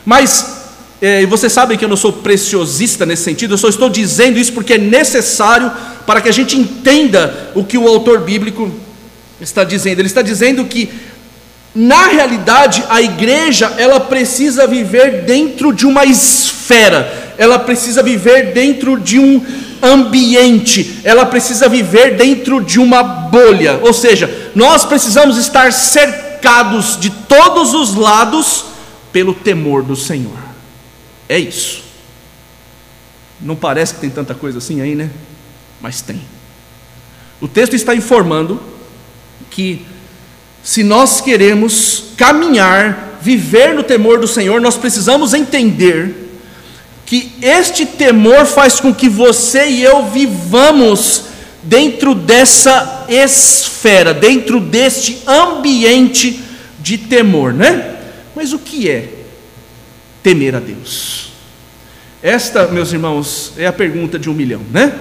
Mas 0.05 0.54
é, 1.07 1.27
você 1.27 1.51
sabe 1.51 1.77
que 1.77 1.85
eu 1.85 1.89
não 1.89 1.99
sou 1.99 2.15
preciosista 2.15 3.05
nesse 3.05 3.25
sentido, 3.25 3.53
eu 3.53 3.59
só 3.59 3.69
estou 3.69 3.91
dizendo 3.91 4.39
isso 4.39 4.55
porque 4.55 4.73
é 4.73 4.79
necessário 4.79 5.71
para 6.07 6.23
que 6.23 6.31
a 6.31 6.33
gente 6.33 6.57
entenda 6.57 7.51
o 7.55 7.63
que 7.63 7.77
o 7.77 7.87
autor 7.87 8.21
bíblico 8.21 8.73
está 9.39 9.65
dizendo. 9.65 9.99
Ele 9.99 10.09
está 10.09 10.23
dizendo 10.23 10.65
que 10.65 10.89
na 11.75 12.07
realidade 12.07 12.83
a 12.89 13.03
igreja 13.03 13.75
ela 13.77 14.01
precisa 14.01 14.67
viver 14.67 15.25
dentro 15.27 15.75
de 15.75 15.85
uma 15.85 16.07
esfera, 16.07 17.35
ela 17.37 17.59
precisa 17.59 18.03
viver 18.03 18.55
dentro 18.55 18.99
de 18.99 19.19
um 19.19 19.45
ambiente, 19.83 21.01
ela 21.05 21.27
precisa 21.27 21.69
viver 21.69 22.17
dentro 22.17 22.63
de 22.63 22.81
uma 22.81 23.03
bolha. 23.03 23.79
Ou 23.83 23.93
seja, 23.93 24.51
nós 24.55 24.87
precisamos 24.87 25.37
estar 25.37 25.71
cercados 25.71 26.99
de 26.99 27.11
todos 27.11 27.75
os 27.75 27.95
lados 27.95 28.65
pelo 29.13 29.35
temor 29.35 29.83
do 29.83 29.95
Senhor. 29.95 30.44
É 31.29 31.39
isso. 31.39 31.83
Não 33.41 33.57
parece 33.57 33.95
que 33.95 34.01
tem 34.01 34.11
tanta 34.11 34.35
coisa 34.35 34.59
assim 34.59 34.81
aí, 34.81 34.95
né? 34.95 35.11
Mas 35.81 36.01
tem. 36.01 36.21
O 37.41 37.49
texto 37.49 37.75
está 37.75 37.95
informando 37.95 38.61
que 39.51 39.85
se 40.63 40.83
nós 40.83 41.21
queremos 41.21 42.05
caminhar, 42.17 43.19
viver 43.21 43.75
no 43.75 43.83
temor 43.83 44.19
do 44.19 44.27
Senhor, 44.27 44.61
nós 44.61 44.77
precisamos 44.77 45.35
entender 45.35 46.25
que 47.05 47.33
este 47.43 47.85
temor 47.85 48.47
faz 48.47 48.81
com 48.81 48.95
que 48.95 49.09
você 49.09 49.69
e 49.69 49.83
eu 49.83 50.07
vivamos 50.07 51.25
dentro 51.63 52.15
dessa 52.15 53.05
esfera, 53.09 54.15
dentro 54.15 54.61
deste 54.61 55.23
ambiente 55.27 56.41
de 56.81 56.97
temor, 56.97 57.53
né? 57.53 57.97
Mas 58.35 58.53
o 58.53 58.59
que 58.59 58.89
é 58.89 59.14
temer 60.25 60.57
a 60.57 60.59
Deus? 60.59 61.29
Esta, 62.23 62.67
meus 62.67 62.91
irmãos, 62.91 63.53
é 63.59 63.67
a 63.67 63.73
pergunta 63.73 64.19
de 64.19 64.31
um 64.31 64.33
milhão, 64.33 64.63
né? 64.73 64.95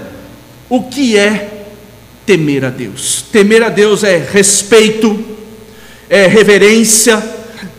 O 0.70 0.84
que 0.84 1.18
é 1.18 1.68
temer 2.26 2.66
a 2.66 2.70
Deus? 2.70 3.24
Temer 3.32 3.64
a 3.64 3.70
Deus 3.70 4.04
é 4.04 4.18
respeito, 4.18 5.18
é 6.10 6.28
reverência, 6.28 7.24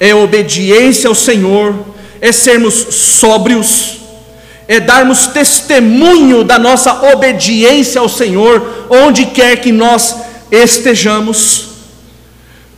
é 0.01 0.15
obediência 0.15 1.07
ao 1.07 1.15
Senhor, 1.15 1.95
é 2.19 2.33
sermos 2.33 2.75
sóbrios, 2.75 3.99
é 4.67 4.81
darmos 4.81 5.27
testemunho 5.27 6.43
da 6.45 6.59
nossa 6.59 7.13
obediência 7.13 8.01
ao 8.01 8.09
Senhor, 8.09 8.87
onde 8.89 9.27
quer 9.27 9.57
que 9.57 9.71
nós 9.71 10.17
estejamos. 10.51 11.67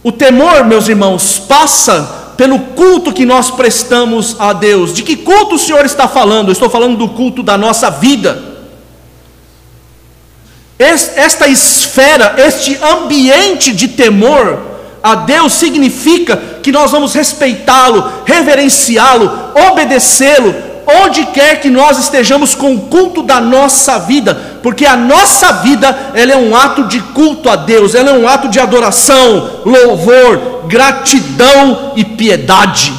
O 0.03 0.11
temor, 0.11 0.65
meus 0.65 0.89
irmãos, 0.89 1.39
passa 1.39 2.16
pelo 2.37 2.59
culto 2.59 3.13
que 3.13 3.25
nós 3.25 3.51
prestamos 3.51 4.37
a 4.39 4.53
Deus. 4.53 4.93
De 4.93 5.03
que 5.03 5.17
culto 5.17 5.55
o 5.55 5.59
Senhor 5.59 5.85
está 5.85 6.07
falando? 6.07 6.49
Eu 6.49 6.53
estou 6.53 6.69
falando 6.69 6.97
do 6.97 7.09
culto 7.09 7.43
da 7.43 7.57
nossa 7.57 7.91
vida. 7.91 8.57
Esta 10.79 11.49
esfera, 11.49 12.35
este 12.39 12.79
ambiente 12.83 13.73
de 13.73 13.89
temor 13.89 14.77
a 15.03 15.15
Deus 15.15 15.55
significa 15.55 16.37
que 16.63 16.71
nós 16.73 16.91
vamos 16.91 17.15
respeitá-lo, 17.15 18.13
reverenciá-lo, 18.25 19.31
obedecê-lo, 19.71 20.55
onde 20.87 21.27
quer 21.27 21.61
que 21.61 21.69
nós 21.69 21.99
estejamos 21.99 22.55
com 22.55 22.75
o 22.75 22.83
culto 22.83 23.23
da 23.23 23.41
nossa 23.41 23.99
vida, 23.99 24.35
porque 24.63 24.87
a 24.87 24.97
nossa 24.97 25.53
vida 25.55 25.89
ela 26.15 26.33
é 26.33 26.37
um 26.37 26.55
ato 26.55 26.85
de 26.85 27.01
culto 27.01 27.49
a 27.49 27.57
Deus, 27.57 27.95
ela 27.95 28.11
é 28.11 28.13
um 28.13 28.29
ato 28.29 28.49
de 28.49 28.61
adoração, 28.61 29.63
louvor, 29.65 30.67
gratidão 30.69 31.93
e 31.97 32.05
piedade. 32.05 32.95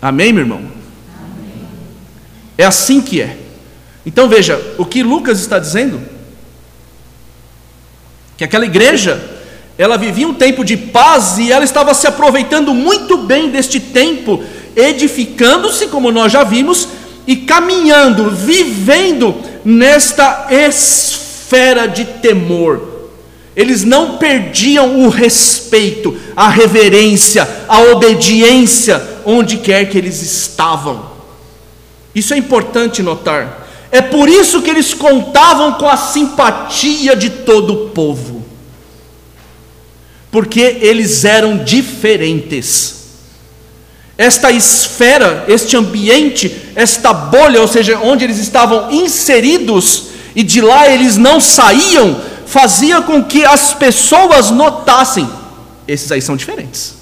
Amém, 0.00 0.32
meu 0.32 0.42
irmão? 0.42 0.58
Amém. 0.58 1.52
É 2.56 2.64
assim 2.64 3.00
que 3.00 3.20
é. 3.20 3.36
Então 4.04 4.28
veja, 4.28 4.60
o 4.78 4.84
que 4.84 5.02
Lucas 5.02 5.40
está 5.40 5.58
dizendo, 5.58 6.00
que 8.36 8.44
aquela 8.44 8.64
igreja, 8.64 9.22
ela 9.76 9.96
vivia 9.96 10.26
um 10.26 10.34
tempo 10.34 10.64
de 10.64 10.76
paz 10.76 11.38
e 11.38 11.52
ela 11.52 11.64
estava 11.64 11.94
se 11.94 12.06
aproveitando 12.06 12.74
muito 12.74 13.18
bem 13.18 13.50
deste 13.50 13.78
tempo 13.78 14.42
edificando-se, 14.76 15.86
como 15.88 16.10
nós 16.10 16.32
já 16.32 16.44
vimos, 16.44 16.88
e 17.26 17.36
caminhando, 17.36 18.30
vivendo 18.30 19.34
nesta 19.64 20.48
esfera 20.50 21.86
de 21.86 22.04
temor. 22.04 22.90
Eles 23.54 23.84
não 23.84 24.16
perdiam 24.16 25.04
o 25.04 25.08
respeito, 25.08 26.16
a 26.34 26.48
reverência, 26.48 27.46
a 27.68 27.80
obediência, 27.80 29.02
onde 29.24 29.58
quer 29.58 29.88
que 29.90 29.98
eles 29.98 30.22
estavam. 30.22 31.12
Isso 32.14 32.32
é 32.32 32.38
importante 32.38 33.02
notar. 33.02 33.68
É 33.90 34.00
por 34.00 34.28
isso 34.28 34.62
que 34.62 34.70
eles 34.70 34.94
contavam 34.94 35.74
com 35.74 35.86
a 35.86 35.98
simpatia 35.98 37.14
de 37.14 37.28
todo 37.28 37.74
o 37.74 37.88
povo, 37.90 38.42
porque 40.30 40.60
eles 40.80 41.26
eram 41.26 41.58
diferentes 41.58 43.01
esta 44.22 44.52
esfera, 44.52 45.44
este 45.48 45.76
ambiente, 45.76 46.70
esta 46.74 47.12
bolha, 47.12 47.60
ou 47.60 47.66
seja, 47.66 47.98
onde 47.98 48.24
eles 48.24 48.38
estavam 48.38 48.90
inseridos 48.92 50.04
e 50.34 50.42
de 50.42 50.60
lá 50.60 50.88
eles 50.88 51.16
não 51.16 51.40
saíam, 51.40 52.20
fazia 52.46 53.02
com 53.02 53.24
que 53.24 53.44
as 53.44 53.74
pessoas 53.74 54.50
notassem: 54.50 55.28
esses 55.88 56.10
aí 56.12 56.22
são 56.22 56.36
diferentes. 56.36 56.94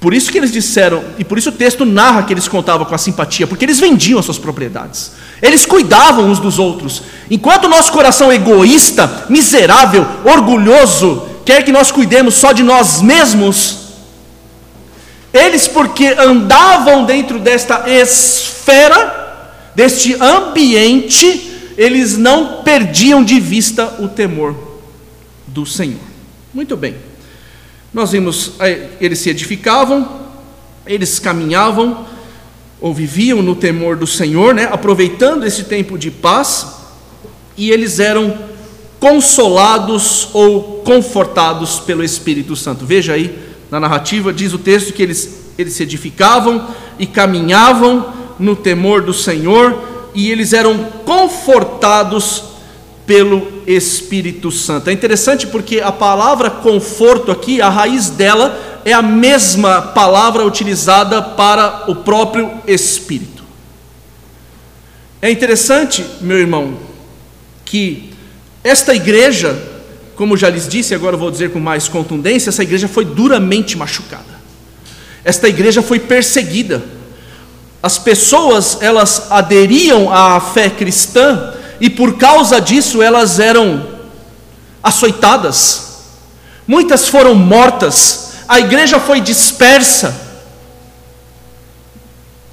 Por 0.00 0.12
isso 0.12 0.30
que 0.30 0.36
eles 0.36 0.52
disseram, 0.52 1.02
e 1.16 1.24
por 1.24 1.38
isso 1.38 1.48
o 1.48 1.52
texto 1.52 1.86
narra 1.86 2.24
que 2.24 2.32
eles 2.32 2.46
contavam 2.46 2.84
com 2.84 2.94
a 2.94 2.98
simpatia, 2.98 3.46
porque 3.46 3.64
eles 3.64 3.80
vendiam 3.80 4.18
as 4.18 4.24
suas 4.26 4.36
propriedades, 4.36 5.12
eles 5.40 5.64
cuidavam 5.64 6.26
uns 6.26 6.38
dos 6.38 6.58
outros. 6.58 7.02
Enquanto 7.30 7.64
o 7.64 7.68
nosso 7.68 7.90
coração 7.90 8.30
egoísta, 8.30 9.26
miserável, 9.30 10.06
orgulhoso, 10.24 11.26
quer 11.44 11.64
que 11.64 11.72
nós 11.72 11.90
cuidemos 11.90 12.34
só 12.34 12.52
de 12.52 12.62
nós 12.62 13.00
mesmos, 13.00 13.83
eles, 15.34 15.66
porque 15.66 16.06
andavam 16.16 17.04
dentro 17.04 17.40
desta 17.40 17.90
esfera, 17.90 19.50
deste 19.74 20.14
ambiente, 20.14 21.72
eles 21.76 22.16
não 22.16 22.62
perdiam 22.62 23.24
de 23.24 23.40
vista 23.40 23.96
o 23.98 24.06
temor 24.06 24.54
do 25.48 25.66
Senhor. 25.66 25.98
Muito 26.54 26.76
bem, 26.76 26.94
nós 27.92 28.12
vimos, 28.12 28.52
eh, 28.60 28.90
eles 29.00 29.18
se 29.18 29.28
edificavam, 29.28 30.22
eles 30.86 31.18
caminhavam, 31.18 32.06
ou 32.80 32.94
viviam 32.94 33.42
no 33.42 33.56
temor 33.56 33.96
do 33.96 34.06
Senhor, 34.06 34.54
né, 34.54 34.68
aproveitando 34.70 35.44
esse 35.44 35.64
tempo 35.64 35.98
de 35.98 36.12
paz, 36.12 36.66
e 37.56 37.72
eles 37.72 37.98
eram 37.98 38.38
consolados 39.00 40.28
ou 40.32 40.82
confortados 40.84 41.80
pelo 41.80 42.04
Espírito 42.04 42.54
Santo. 42.54 42.86
Veja 42.86 43.14
aí 43.14 43.43
na 43.74 43.80
narrativa, 43.80 44.32
diz 44.32 44.52
o 44.52 44.58
texto 44.58 44.92
que 44.92 45.02
eles, 45.02 45.50
eles 45.58 45.72
se 45.72 45.82
edificavam 45.82 46.68
e 46.96 47.08
caminhavam 47.08 48.06
no 48.38 48.54
temor 48.54 49.02
do 49.02 49.12
Senhor 49.12 50.10
e 50.14 50.30
eles 50.30 50.52
eram 50.52 50.78
confortados 51.04 52.44
pelo 53.04 53.64
Espírito 53.66 54.52
Santo. 54.52 54.90
É 54.90 54.92
interessante 54.92 55.48
porque 55.48 55.80
a 55.80 55.90
palavra 55.90 56.50
conforto 56.50 57.32
aqui, 57.32 57.60
a 57.60 57.68
raiz 57.68 58.10
dela 58.10 58.80
é 58.84 58.92
a 58.92 59.02
mesma 59.02 59.82
palavra 59.82 60.44
utilizada 60.44 61.20
para 61.20 61.90
o 61.90 61.96
próprio 61.96 62.52
Espírito. 62.68 63.42
É 65.20 65.32
interessante, 65.32 66.06
meu 66.20 66.38
irmão, 66.38 66.76
que 67.64 68.10
esta 68.62 68.94
igreja, 68.94 69.60
como 70.16 70.36
já 70.36 70.48
lhes 70.48 70.68
disse, 70.68 70.94
agora 70.94 71.16
vou 71.16 71.30
dizer 71.30 71.50
com 71.50 71.58
mais 71.58 71.88
contundência, 71.88 72.50
essa 72.50 72.62
igreja 72.62 72.86
foi 72.86 73.04
duramente 73.04 73.76
machucada. 73.76 74.34
Esta 75.24 75.48
igreja 75.48 75.82
foi 75.82 75.98
perseguida. 75.98 76.82
As 77.82 77.98
pessoas, 77.98 78.78
elas 78.80 79.30
aderiam 79.30 80.12
à 80.12 80.40
fé 80.40 80.70
cristã 80.70 81.54
e 81.80 81.90
por 81.90 82.16
causa 82.16 82.60
disso 82.60 83.02
elas 83.02 83.38
eram 83.38 83.86
açoitadas. 84.82 86.02
Muitas 86.66 87.08
foram 87.08 87.34
mortas. 87.34 88.34
A 88.48 88.60
igreja 88.60 89.00
foi 89.00 89.20
dispersa. 89.20 90.22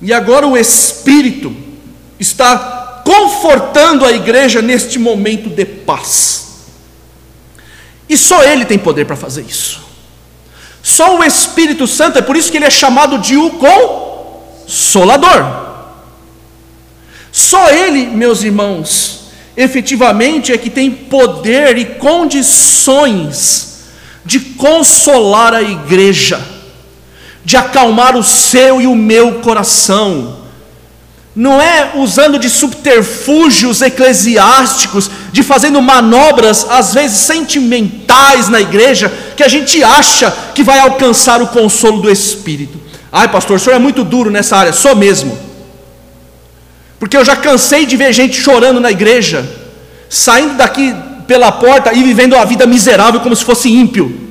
E 0.02 0.12
agora 0.12 0.47
o 0.47 0.58
Espírito 0.58 1.56
está 2.19 3.04
confortando 3.06 4.06
a 4.06 4.12
igreja 4.12 4.62
neste 4.62 4.97
momento 4.97 5.50
de 5.50 5.65
paz. 5.65 6.50
E 8.12 8.17
só 8.17 8.43
Ele 8.43 8.65
tem 8.65 8.78
poder 8.78 9.06
para 9.06 9.15
fazer 9.15 9.43
isso. 9.43 9.80
Só 10.84 11.17
o 11.17 11.24
Espírito 11.24 11.88
Santo, 11.88 12.19
é 12.19 12.21
por 12.21 12.36
isso 12.36 12.52
que 12.52 12.58
ele 12.58 12.65
é 12.65 12.69
chamado 12.69 13.17
de 13.19 13.38
o 13.38 13.52
Consolador. 14.67 15.45
Só 17.32 17.69
Ele, 17.69 18.08
meus 18.08 18.43
irmãos, 18.43 19.28
efetivamente 19.56 20.52
é 20.52 20.58
que 20.58 20.69
tem 20.69 20.91
poder 20.91 21.78
e 21.78 21.86
condições 21.86 23.86
de 24.26 24.41
consolar 24.41 25.54
a 25.54 25.62
igreja, 25.62 26.41
de 27.45 27.56
acalmar 27.56 28.17
o 28.17 28.24
seu 28.24 28.82
e 28.82 28.88
o 28.88 28.95
meu 28.95 29.36
coração 29.36 30.41
não 31.36 31.62
é 31.62 31.93
usando 31.95 32.38
de 32.38 32.50
subterfúgios 32.50 33.82
eclesiásticos, 33.82 35.10
de 35.32 35.44
fazendo 35.44 35.82
manobras, 35.82 36.65
às 36.70 36.94
vezes 36.94 37.17
sentimentais 37.17 38.50
na 38.50 38.60
igreja, 38.60 39.12
que 39.36 39.44
a 39.44 39.48
gente 39.48 39.82
acha 39.84 40.32
que 40.54 40.63
vai 40.63 40.80
alcançar 40.80 41.41
o 41.41 41.48
consolo 41.48 42.02
do 42.02 42.12
Espírito. 42.12 42.80
Ai, 43.12 43.28
pastor, 43.30 43.58
o 43.58 43.60
senhor 43.60 43.76
é 43.76 43.80
muito 43.80 44.04
duro 44.04 44.30
nessa 44.30 44.58
área, 44.58 44.74
sou 44.74 44.96
mesmo. 44.96 45.38
Porque 47.00 47.15
eu 47.15 47.26
já 47.26 47.36
cansei 47.36 47.86
de 47.86 47.96
ver 47.96 48.13
gente 48.13 48.39
chorando 48.39 48.80
na 48.80 48.91
igreja, 48.91 49.50
saindo 50.10 50.56
daqui 50.56 50.94
pela 51.28 51.52
porta 51.52 51.94
e 51.94 52.04
vivendo 52.04 52.36
a 52.36 52.44
vida 52.44 52.65
miserável 52.65 53.22
como 53.22 53.36
se 53.36 53.44
fosse 53.44 53.70
ímpio, 53.70 54.30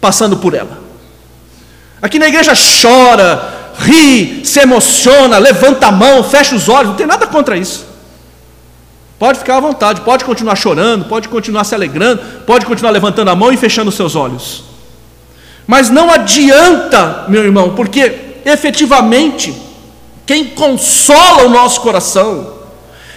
passando 0.00 0.36
por 0.36 0.54
ela. 0.54 0.78
Aqui 2.00 2.18
na 2.18 2.28
igreja 2.28 2.52
chora, 2.80 3.74
ri, 3.80 4.42
se 4.44 4.60
emociona, 4.60 5.36
levanta 5.38 5.88
a 5.88 5.92
mão, 5.92 6.22
fecha 6.22 6.54
os 6.54 6.68
olhos, 6.68 6.90
não 6.90 6.96
tem 6.96 7.06
nada 7.06 7.26
contra 7.26 7.56
isso. 7.56 7.87
Pode 9.18 9.40
ficar 9.40 9.56
à 9.56 9.60
vontade, 9.60 10.02
pode 10.02 10.24
continuar 10.24 10.54
chorando, 10.54 11.06
pode 11.06 11.28
continuar 11.28 11.64
se 11.64 11.74
alegrando, 11.74 12.22
pode 12.46 12.64
continuar 12.64 12.92
levantando 12.92 13.30
a 13.30 13.34
mão 13.34 13.52
e 13.52 13.56
fechando 13.56 13.90
seus 13.90 14.14
olhos. 14.14 14.62
Mas 15.66 15.90
não 15.90 16.10
adianta, 16.10 17.24
meu 17.28 17.42
irmão, 17.44 17.74
porque 17.74 18.40
efetivamente, 18.44 19.54
quem 20.24 20.46
consola 20.46 21.44
o 21.44 21.50
nosso 21.50 21.80
coração, 21.80 22.58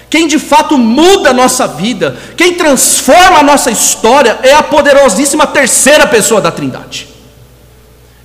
quem 0.10 0.28
de 0.28 0.40
fato 0.40 0.78
muda 0.78 1.30
a 1.30 1.34
nossa 1.34 1.68
vida, 1.68 2.18
quem 2.36 2.56
transforma 2.56 3.38
a 3.40 3.44
nossa 3.44 3.70
história, 3.70 4.40
é 4.44 4.54
a 4.54 4.64
poderosíssima 4.64 5.48
terceira 5.48 6.08
pessoa 6.08 6.42
da 6.42 6.52
Trindade. 6.52 7.08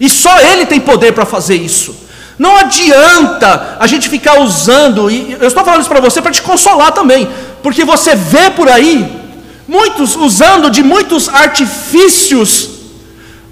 E 0.01 0.09
só 0.09 0.41
Ele 0.41 0.67
tem 0.67 0.81
poder 0.81 1.12
para 1.12 1.25
fazer 1.25 1.55
isso. 1.55 2.06
Não 2.38 2.57
adianta 2.57 3.77
a 3.81 3.87
gente 3.87 4.09
ficar 4.09 4.40
usando, 4.40 5.11
e 5.11 5.37
eu 5.40 5.49
estou 5.49 5.64
falando 5.64 5.81
isso 5.81 5.88
para 5.88 6.01
você 6.01 6.20
para 6.20 6.33
te 6.33 6.42
consolar 6.42 6.92
também, 6.92 7.29
porque 7.62 7.85
você 7.85 8.14
vê 8.14 8.51
por 8.51 8.68
aí 8.68 9.11
muitos 9.66 10.14
usando 10.14 10.70
de 10.70 10.83
muitos 10.83 11.29
artifícios 11.29 12.68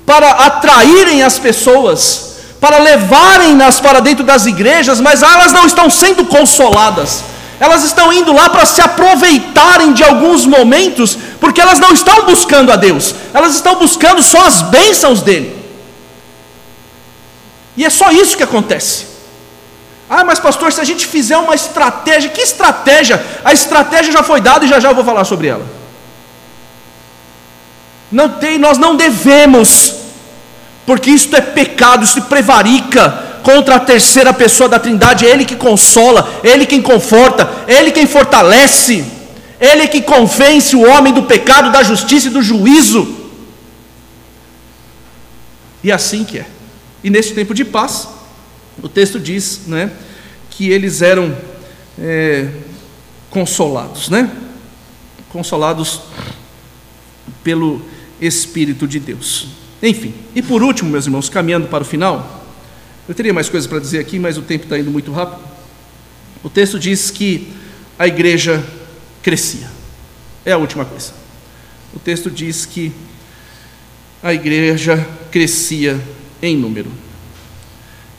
para 0.04 0.30
atraírem 0.30 1.22
as 1.22 1.38
pessoas, 1.38 2.36
para 2.60 2.78
levarem-nas 2.78 3.80
para 3.80 4.00
dentro 4.00 4.22
das 4.22 4.44
igrejas, 4.44 5.00
mas 5.00 5.22
elas 5.22 5.52
não 5.52 5.66
estão 5.66 5.88
sendo 5.88 6.26
consoladas. 6.26 7.24
Elas 7.58 7.84
estão 7.84 8.12
indo 8.12 8.32
lá 8.32 8.50
para 8.50 8.66
se 8.66 8.82
aproveitarem 8.82 9.92
de 9.92 10.02
alguns 10.02 10.44
momentos, 10.44 11.16
porque 11.40 11.60
elas 11.60 11.78
não 11.78 11.92
estão 11.92 12.26
buscando 12.26 12.70
a 12.70 12.76
Deus, 12.76 13.14
elas 13.32 13.54
estão 13.54 13.76
buscando 13.76 14.22
só 14.22 14.44
as 14.46 14.60
bênçãos 14.62 15.22
dele. 15.22 15.63
E 17.76 17.84
é 17.84 17.90
só 17.90 18.10
isso 18.10 18.36
que 18.36 18.42
acontece. 18.42 19.06
Ah, 20.08 20.22
mas 20.22 20.38
pastor, 20.38 20.72
se 20.72 20.80
a 20.80 20.84
gente 20.84 21.06
fizer 21.06 21.36
uma 21.36 21.54
estratégia, 21.54 22.30
que 22.30 22.40
estratégia? 22.40 23.24
A 23.44 23.52
estratégia 23.52 24.12
já 24.12 24.22
foi 24.22 24.40
dada 24.40 24.64
e 24.64 24.68
já 24.68 24.78
já 24.78 24.90
eu 24.90 24.94
vou 24.94 25.04
falar 25.04 25.24
sobre 25.24 25.48
ela. 25.48 25.66
Não 28.12 28.28
tem, 28.28 28.58
nós 28.58 28.78
não 28.78 28.94
devemos, 28.94 29.94
porque 30.86 31.10
isto 31.10 31.34
é 31.34 31.40
pecado, 31.40 32.04
isso 32.04 32.22
prevarica 32.22 33.22
contra 33.42 33.76
a 33.76 33.80
terceira 33.80 34.32
pessoa 34.32 34.68
da 34.68 34.78
Trindade, 34.78 35.26
é 35.26 35.30
Ele 35.30 35.44
que 35.44 35.56
consola, 35.56 36.40
é 36.42 36.48
Ele 36.48 36.66
quem 36.66 36.80
conforta, 36.80 37.50
é 37.66 37.74
Ele 37.74 37.90
quem 37.90 38.06
fortalece, 38.06 39.04
Ele 39.60 39.88
que 39.88 40.00
convence 40.00 40.76
o 40.76 40.86
homem 40.88 41.12
do 41.12 41.24
pecado, 41.24 41.72
da 41.72 41.82
justiça 41.82 42.28
e 42.28 42.30
do 42.30 42.42
juízo. 42.42 43.22
E 45.82 45.90
assim 45.90 46.24
que 46.24 46.38
é. 46.38 46.53
E 47.04 47.10
nesse 47.10 47.34
tempo 47.34 47.52
de 47.52 47.66
paz, 47.66 48.08
o 48.82 48.88
texto 48.88 49.20
diz 49.20 49.66
né, 49.66 49.92
que 50.48 50.70
eles 50.70 51.02
eram 51.02 51.36
é, 51.98 52.48
consolados, 53.28 54.08
né? 54.08 54.34
Consolados 55.28 56.00
pelo 57.42 57.82
Espírito 58.18 58.88
de 58.88 58.98
Deus. 58.98 59.48
Enfim, 59.82 60.14
e 60.34 60.40
por 60.40 60.62
último, 60.62 60.88
meus 60.90 61.04
irmãos, 61.04 61.28
caminhando 61.28 61.68
para 61.68 61.82
o 61.82 61.86
final, 61.86 62.46
eu 63.06 63.14
teria 63.14 63.34
mais 63.34 63.50
coisas 63.50 63.68
para 63.68 63.78
dizer 63.80 63.98
aqui, 63.98 64.18
mas 64.18 64.38
o 64.38 64.42
tempo 64.42 64.64
está 64.64 64.78
indo 64.78 64.90
muito 64.90 65.12
rápido. 65.12 65.42
O 66.42 66.48
texto 66.48 66.78
diz 66.78 67.10
que 67.10 67.52
a 67.98 68.06
igreja 68.06 68.64
crescia. 69.22 69.70
É 70.42 70.52
a 70.52 70.56
última 70.56 70.86
coisa. 70.86 71.12
O 71.94 71.98
texto 71.98 72.30
diz 72.30 72.64
que 72.64 72.92
a 74.22 74.32
igreja 74.32 75.06
crescia 75.30 76.00
em 76.42 76.56
número. 76.56 76.90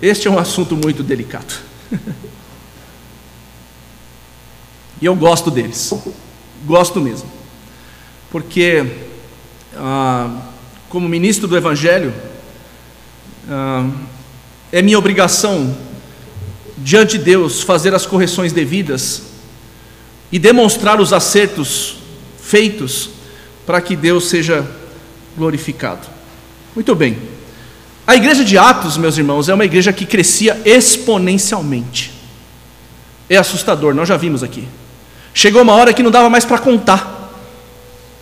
Este 0.01 0.27
é 0.27 0.31
um 0.31 0.37
assunto 0.37 0.75
muito 0.75 1.01
delicado. 1.03 1.53
e 5.01 5.05
eu 5.05 5.15
gosto 5.15 5.49
deles, 5.49 5.93
gosto 6.65 6.99
mesmo, 6.99 7.29
porque, 8.31 8.85
ah, 9.75 10.41
como 10.89 11.07
ministro 11.07 11.47
do 11.47 11.55
Evangelho, 11.55 12.13
ah, 13.49 13.89
é 14.71 14.81
minha 14.81 14.99
obrigação, 14.99 15.75
diante 16.77 17.17
de 17.17 17.23
Deus, 17.23 17.61
fazer 17.61 17.93
as 17.93 18.05
correções 18.05 18.51
devidas 18.51 19.23
e 20.31 20.39
demonstrar 20.39 20.99
os 20.99 21.13
acertos 21.13 21.97
feitos 22.41 23.09
para 23.65 23.79
que 23.81 23.95
Deus 23.95 24.29
seja 24.29 24.69
glorificado. 25.37 26.07
Muito 26.75 26.93
bem. 26.93 27.34
A 28.07 28.15
igreja 28.15 28.45
de 28.45 28.55
Atos, 28.55 28.97
meus 28.97 29.17
irmãos, 29.17 29.49
é 29.49 29.53
uma 29.53 29.65
igreja 29.65 29.91
que 29.91 30.05
crescia 30.05 30.61
exponencialmente. 30.63 32.13
É 33.27 33.35
assustador, 33.35 33.95
nós 33.95 34.07
já 34.07 34.15
vimos 34.15 34.43
aqui. 34.43 34.67
Chegou 35.33 35.63
uma 35.63 35.73
hora 35.73 35.91
que 35.91 36.03
não 36.03 36.11
dava 36.11 36.29
mais 36.29 36.45
para 36.45 36.59
contar, 36.59 37.31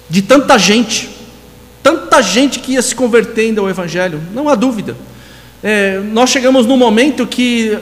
de 0.09 0.21
tanta 0.21 0.57
gente, 0.57 1.09
tanta 1.81 2.21
gente 2.21 2.59
que 2.59 2.73
ia 2.73 2.81
se 2.81 2.95
convertendo 2.95 3.59
ao 3.59 3.69
Evangelho, 3.69 4.21
não 4.33 4.47
há 4.47 4.55
dúvida. 4.55 4.95
É, 5.61 5.99
nós 5.99 6.29
chegamos 6.29 6.65
num 6.65 6.77
momento 6.77 7.27
que, 7.27 7.77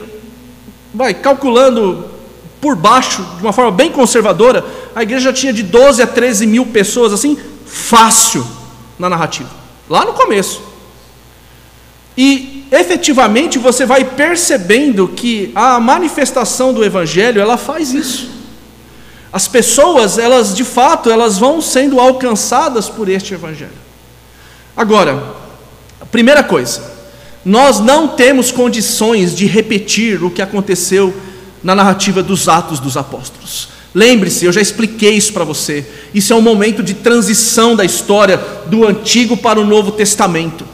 vai, 0.92 1.14
calculando 1.14 2.10
por 2.60 2.74
baixo, 2.74 3.24
de 3.36 3.42
uma 3.42 3.52
forma 3.52 3.70
bem 3.70 3.92
conservadora, 3.92 4.64
a 4.94 5.02
igreja 5.04 5.32
tinha 5.32 5.52
de 5.52 5.62
12 5.62 6.02
a 6.02 6.06
13 6.06 6.46
mil 6.46 6.66
pessoas, 6.66 7.12
assim, 7.12 7.38
fácil 7.64 8.44
na 8.98 9.08
narrativa, 9.08 9.50
lá 9.88 10.04
no 10.04 10.14
começo. 10.14 10.71
E 12.16 12.66
efetivamente 12.70 13.58
você 13.58 13.86
vai 13.86 14.04
percebendo 14.04 15.08
que 15.08 15.50
a 15.54 15.80
manifestação 15.80 16.72
do 16.72 16.84
evangelho, 16.84 17.40
ela 17.40 17.56
faz 17.56 17.92
isso. 17.92 18.30
As 19.32 19.48
pessoas, 19.48 20.18
elas 20.18 20.54
de 20.54 20.64
fato, 20.64 21.10
elas 21.10 21.38
vão 21.38 21.60
sendo 21.60 21.98
alcançadas 21.98 22.88
por 22.88 23.08
este 23.08 23.32
evangelho. 23.32 23.70
Agora, 24.76 25.36
a 26.00 26.06
primeira 26.06 26.42
coisa, 26.42 26.82
nós 27.44 27.80
não 27.80 28.08
temos 28.08 28.52
condições 28.52 29.34
de 29.34 29.46
repetir 29.46 30.22
o 30.22 30.30
que 30.30 30.42
aconteceu 30.42 31.14
na 31.62 31.74
narrativa 31.74 32.22
dos 32.22 32.48
Atos 32.48 32.78
dos 32.78 32.96
Apóstolos. 32.96 33.68
Lembre-se, 33.94 34.44
eu 34.44 34.52
já 34.52 34.60
expliquei 34.60 35.14
isso 35.14 35.32
para 35.32 35.44
você. 35.44 35.86
Isso 36.14 36.32
é 36.32 36.36
um 36.36 36.40
momento 36.40 36.82
de 36.82 36.94
transição 36.94 37.76
da 37.76 37.84
história 37.84 38.38
do 38.66 38.86
Antigo 38.86 39.36
para 39.36 39.60
o 39.60 39.66
Novo 39.66 39.92
Testamento. 39.92 40.64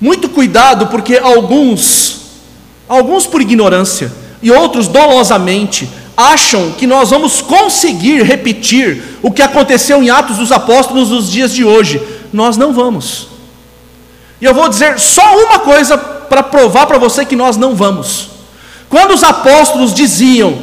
Muito 0.00 0.28
cuidado, 0.28 0.88
porque 0.88 1.16
alguns, 1.16 2.20
alguns 2.88 3.26
por 3.26 3.40
ignorância 3.40 4.12
e 4.42 4.50
outros 4.50 4.88
dolosamente, 4.88 5.88
acham 6.16 6.72
que 6.72 6.86
nós 6.86 7.10
vamos 7.10 7.40
conseguir 7.40 8.22
repetir 8.22 9.18
o 9.22 9.30
que 9.30 9.42
aconteceu 9.42 10.02
em 10.02 10.10
Atos 10.10 10.38
dos 10.38 10.52
Apóstolos 10.52 11.10
nos 11.10 11.30
dias 11.30 11.52
de 11.52 11.64
hoje. 11.64 12.00
Nós 12.32 12.56
não 12.56 12.72
vamos. 12.72 13.28
E 14.40 14.44
eu 14.44 14.54
vou 14.54 14.68
dizer 14.68 14.98
só 14.98 15.36
uma 15.44 15.58
coisa 15.58 15.96
para 15.96 16.42
provar 16.42 16.86
para 16.86 16.98
você 16.98 17.24
que 17.24 17.36
nós 17.36 17.56
não 17.56 17.74
vamos. 17.74 18.28
Quando 18.88 19.12
os 19.12 19.22
apóstolos 19.22 19.92
diziam, 19.94 20.56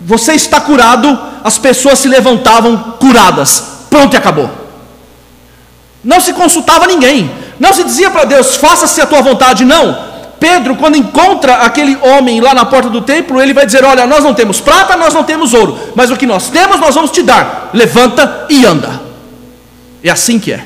você 0.00 0.34
está 0.34 0.60
curado, 0.60 1.18
as 1.42 1.58
pessoas 1.58 1.98
se 1.98 2.08
levantavam 2.08 2.96
curadas. 2.98 3.64
Pronto 3.88 4.14
e 4.14 4.16
acabou. 4.16 4.50
Não 6.02 6.20
se 6.20 6.32
consultava 6.32 6.86
ninguém. 6.86 7.30
Não 7.58 7.72
se 7.72 7.84
dizia 7.84 8.10
para 8.10 8.24
Deus, 8.24 8.56
faça-se 8.56 9.00
a 9.00 9.06
tua 9.06 9.22
vontade. 9.22 9.64
Não. 9.64 10.12
Pedro, 10.40 10.74
quando 10.74 10.96
encontra 10.96 11.58
aquele 11.58 11.96
homem 12.02 12.40
lá 12.40 12.52
na 12.52 12.64
porta 12.64 12.90
do 12.90 13.00
templo, 13.00 13.40
ele 13.40 13.54
vai 13.54 13.64
dizer: 13.64 13.84
Olha, 13.84 14.06
nós 14.06 14.24
não 14.24 14.34
temos 14.34 14.60
prata, 14.60 14.96
nós 14.96 15.14
não 15.14 15.22
temos 15.22 15.54
ouro, 15.54 15.78
mas 15.94 16.10
o 16.10 16.16
que 16.16 16.26
nós 16.26 16.50
temos, 16.50 16.80
nós 16.80 16.94
vamos 16.94 17.12
te 17.12 17.22
dar. 17.22 17.70
Levanta 17.72 18.46
e 18.48 18.66
anda. 18.66 19.00
É 20.02 20.10
assim 20.10 20.40
que 20.40 20.52
é. 20.52 20.64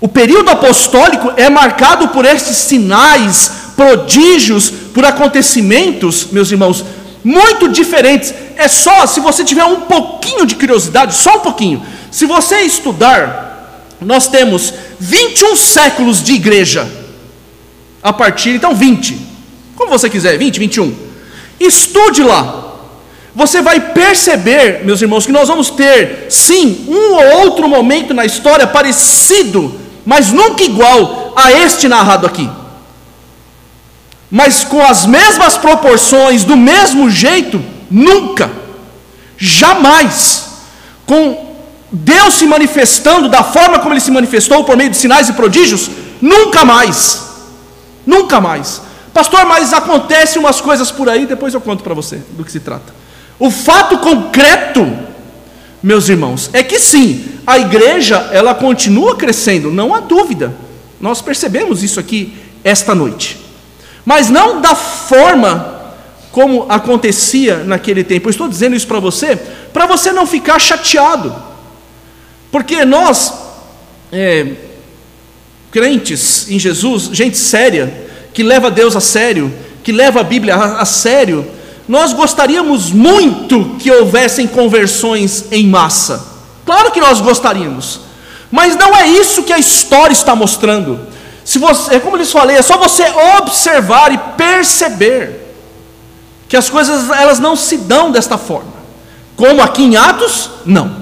O 0.00 0.08
período 0.08 0.50
apostólico 0.50 1.32
é 1.36 1.48
marcado 1.48 2.08
por 2.08 2.24
esses 2.24 2.56
sinais, 2.56 3.52
prodígios, 3.76 4.68
por 4.92 5.04
acontecimentos, 5.04 6.28
meus 6.32 6.50
irmãos, 6.50 6.84
muito 7.22 7.68
diferentes. 7.68 8.34
É 8.56 8.66
só, 8.66 9.06
se 9.06 9.20
você 9.20 9.44
tiver 9.44 9.64
um 9.64 9.82
pouquinho 9.82 10.44
de 10.46 10.54
curiosidade, 10.54 11.14
só 11.14 11.36
um 11.36 11.40
pouquinho. 11.40 11.82
Se 12.10 12.26
você 12.26 12.62
estudar, 12.62 13.51
nós 14.04 14.28
temos 14.28 14.72
21 14.98 15.56
séculos 15.56 16.22
de 16.22 16.34
igreja 16.34 16.90
a 18.02 18.12
partir, 18.12 18.50
então 18.50 18.74
20, 18.74 19.18
como 19.76 19.90
você 19.90 20.10
quiser, 20.10 20.36
20, 20.38 20.58
21. 20.58 20.94
Estude 21.58 22.22
lá. 22.22 22.60
Você 23.34 23.62
vai 23.62 23.80
perceber, 23.80 24.84
meus 24.84 25.00
irmãos, 25.00 25.24
que 25.24 25.32
nós 25.32 25.48
vamos 25.48 25.70
ter, 25.70 26.26
sim, 26.28 26.84
um 26.86 27.14
ou 27.14 27.40
outro 27.44 27.66
momento 27.68 28.12
na 28.12 28.26
história 28.26 28.66
parecido, 28.66 29.80
mas 30.04 30.30
nunca 30.30 30.62
igual 30.62 31.32
a 31.34 31.52
este 31.52 31.88
narrado 31.88 32.26
aqui. 32.26 32.48
Mas 34.30 34.64
com 34.64 34.82
as 34.82 35.06
mesmas 35.06 35.56
proporções, 35.56 36.44
do 36.44 36.56
mesmo 36.56 37.08
jeito, 37.10 37.62
nunca, 37.90 38.50
jamais, 39.38 40.48
com 41.06 41.51
Deus 41.92 42.34
se 42.34 42.46
manifestando 42.46 43.28
da 43.28 43.44
forma 43.44 43.78
como 43.78 43.92
ele 43.92 44.00
se 44.00 44.10
manifestou 44.10 44.64
por 44.64 44.76
meio 44.76 44.88
de 44.88 44.96
sinais 44.96 45.28
e 45.28 45.34
prodígios, 45.34 45.90
nunca 46.22 46.64
mais. 46.64 47.28
Nunca 48.06 48.40
mais. 48.40 48.80
Pastor, 49.12 49.44
mas 49.44 49.74
acontece 49.74 50.38
umas 50.38 50.60
coisas 50.60 50.90
por 50.90 51.08
aí, 51.08 51.26
depois 51.26 51.52
eu 51.52 51.60
conto 51.60 51.84
para 51.84 51.92
você 51.92 52.22
do 52.30 52.44
que 52.44 52.50
se 52.50 52.60
trata. 52.60 52.94
O 53.38 53.50
fato 53.50 53.98
concreto, 53.98 54.90
meus 55.82 56.08
irmãos, 56.08 56.48
é 56.54 56.62
que 56.62 56.80
sim, 56.80 57.24
a 57.46 57.58
igreja 57.58 58.30
ela 58.32 58.54
continua 58.54 59.14
crescendo, 59.14 59.70
não 59.70 59.94
há 59.94 60.00
dúvida. 60.00 60.54
Nós 60.98 61.20
percebemos 61.20 61.82
isso 61.82 62.00
aqui 62.00 62.38
esta 62.64 62.94
noite. 62.94 63.38
Mas 64.04 64.30
não 64.30 64.62
da 64.62 64.74
forma 64.74 65.80
como 66.30 66.64
acontecia 66.70 67.58
naquele 67.58 68.02
tempo. 68.02 68.28
Eu 68.28 68.30
estou 68.30 68.48
dizendo 68.48 68.74
isso 68.74 68.86
para 68.86 68.98
você, 68.98 69.36
para 69.72 69.84
você 69.84 70.10
não 70.10 70.26
ficar 70.26 70.58
chateado. 70.58 71.51
Porque 72.52 72.84
nós, 72.84 73.32
é, 74.12 74.52
crentes 75.70 76.50
em 76.50 76.58
Jesus, 76.58 77.04
gente 77.04 77.38
séria, 77.38 78.10
que 78.34 78.42
leva 78.42 78.70
Deus 78.70 78.94
a 78.94 79.00
sério, 79.00 79.52
que 79.82 79.90
leva 79.90 80.20
a 80.20 80.22
Bíblia 80.22 80.54
a, 80.54 80.82
a 80.82 80.84
sério, 80.84 81.50
nós 81.88 82.12
gostaríamos 82.12 82.90
muito 82.92 83.76
que 83.78 83.90
houvessem 83.90 84.46
conversões 84.46 85.46
em 85.50 85.66
massa. 85.66 86.24
Claro 86.66 86.92
que 86.92 87.00
nós 87.00 87.22
gostaríamos, 87.22 88.00
mas 88.50 88.76
não 88.76 88.94
é 88.94 89.08
isso 89.08 89.44
que 89.44 89.52
a 89.52 89.58
história 89.58 90.12
está 90.12 90.36
mostrando. 90.36 91.00
Se 91.42 91.58
você, 91.58 91.96
é 91.96 92.00
como 92.00 92.16
eu 92.16 92.20
lhes 92.20 92.30
falei, 92.30 92.56
é 92.56 92.62
só 92.62 92.76
você 92.76 93.04
observar 93.38 94.12
e 94.12 94.18
perceber 94.36 95.54
que 96.48 96.56
as 96.56 96.68
coisas 96.68 97.08
elas 97.10 97.38
não 97.38 97.56
se 97.56 97.78
dão 97.78 98.10
desta 98.10 98.36
forma. 98.36 98.74
Como 99.34 99.62
aqui 99.62 99.82
em 99.82 99.96
Atos, 99.96 100.50
não. 100.66 101.01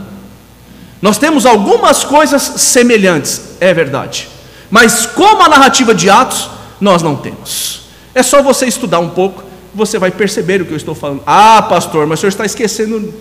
Nós 1.01 1.19
temos 1.19 1.47
algumas 1.47 2.05
coisas 2.05 2.43
semelhantes, 2.43 3.57
é 3.61 3.73
verdade. 3.73 4.29
Mas 4.71 5.07
como 5.07 5.43
a 5.43 5.49
narrativa 5.49 5.95
de 5.95 6.11
Atos, 6.11 6.51
nós 6.81 7.03
não 7.03 7.17
temos. 7.17 7.83
É 8.15 8.23
só 8.23 8.43
você 8.43 8.67
estudar 8.67 8.99
um 9.01 9.09
pouco, 9.09 9.43
você 9.75 9.99
vai 9.99 10.11
perceber 10.11 10.61
o 10.61 10.67
que 10.67 10.73
eu 10.73 10.77
estou 10.77 10.95
falando. 10.95 11.23
Ah, 11.27 11.63
pastor, 11.63 12.07
mas 12.07 12.19
o 12.19 12.21
senhor 12.21 12.31
está 12.31 12.45
esquecendo 12.45 13.15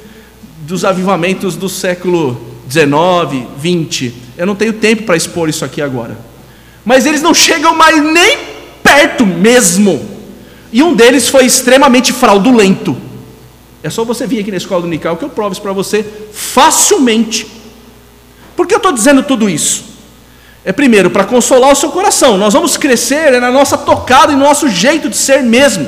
dos 0.61 0.83
avivamentos 0.83 1.55
do 1.55 1.69
século 1.69 2.39
19, 2.67 3.47
20. 3.57 4.13
Eu 4.37 4.45
não 4.45 4.55
tenho 4.55 4.73
tempo 4.73 5.03
para 5.03 5.17
expor 5.17 5.49
isso 5.49 5.63
aqui 5.63 5.81
agora. 5.81 6.17
Mas 6.85 7.05
eles 7.05 7.21
não 7.21 7.33
chegam 7.33 7.75
mais 7.75 8.01
nem 8.03 8.37
perto 8.83 9.25
mesmo. 9.25 9.99
E 10.71 10.83
um 10.83 10.93
deles 10.93 11.27
foi 11.29 11.45
extremamente 11.45 12.13
fraudulento. 12.13 12.95
É 13.81 13.89
só 13.89 14.03
você 14.03 14.27
vir 14.27 14.39
aqui 14.39 14.51
na 14.51 14.57
escola 14.57 14.81
do 14.81 14.87
Nical 14.87 15.17
que 15.17 15.25
eu 15.25 15.29
provo 15.29 15.53
isso 15.53 15.61
para 15.61 15.73
você 15.73 16.05
facilmente. 16.31 17.58
Por 18.59 18.67
que 18.67 18.73
eu 18.73 18.79
estou 18.79 18.91
dizendo 18.91 19.23
tudo 19.23 19.49
isso? 19.49 19.85
É 20.65 20.73
primeiro 20.73 21.09
para 21.09 21.23
consolar 21.23 21.71
o 21.71 21.75
seu 21.75 21.91
coração. 21.91 22.37
Nós 22.37 22.53
vamos 22.53 22.75
crescer 22.75 23.33
é 23.33 23.39
na 23.39 23.49
nossa 23.49 23.77
tocada 23.77 24.33
e 24.33 24.35
no 24.35 24.43
nosso 24.43 24.67
jeito 24.67 25.07
de 25.07 25.15
ser 25.15 25.41
mesmo. 25.41 25.87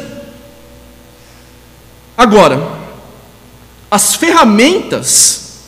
Agora, 2.17 2.65
as 3.91 4.15
ferramentas 4.15 5.63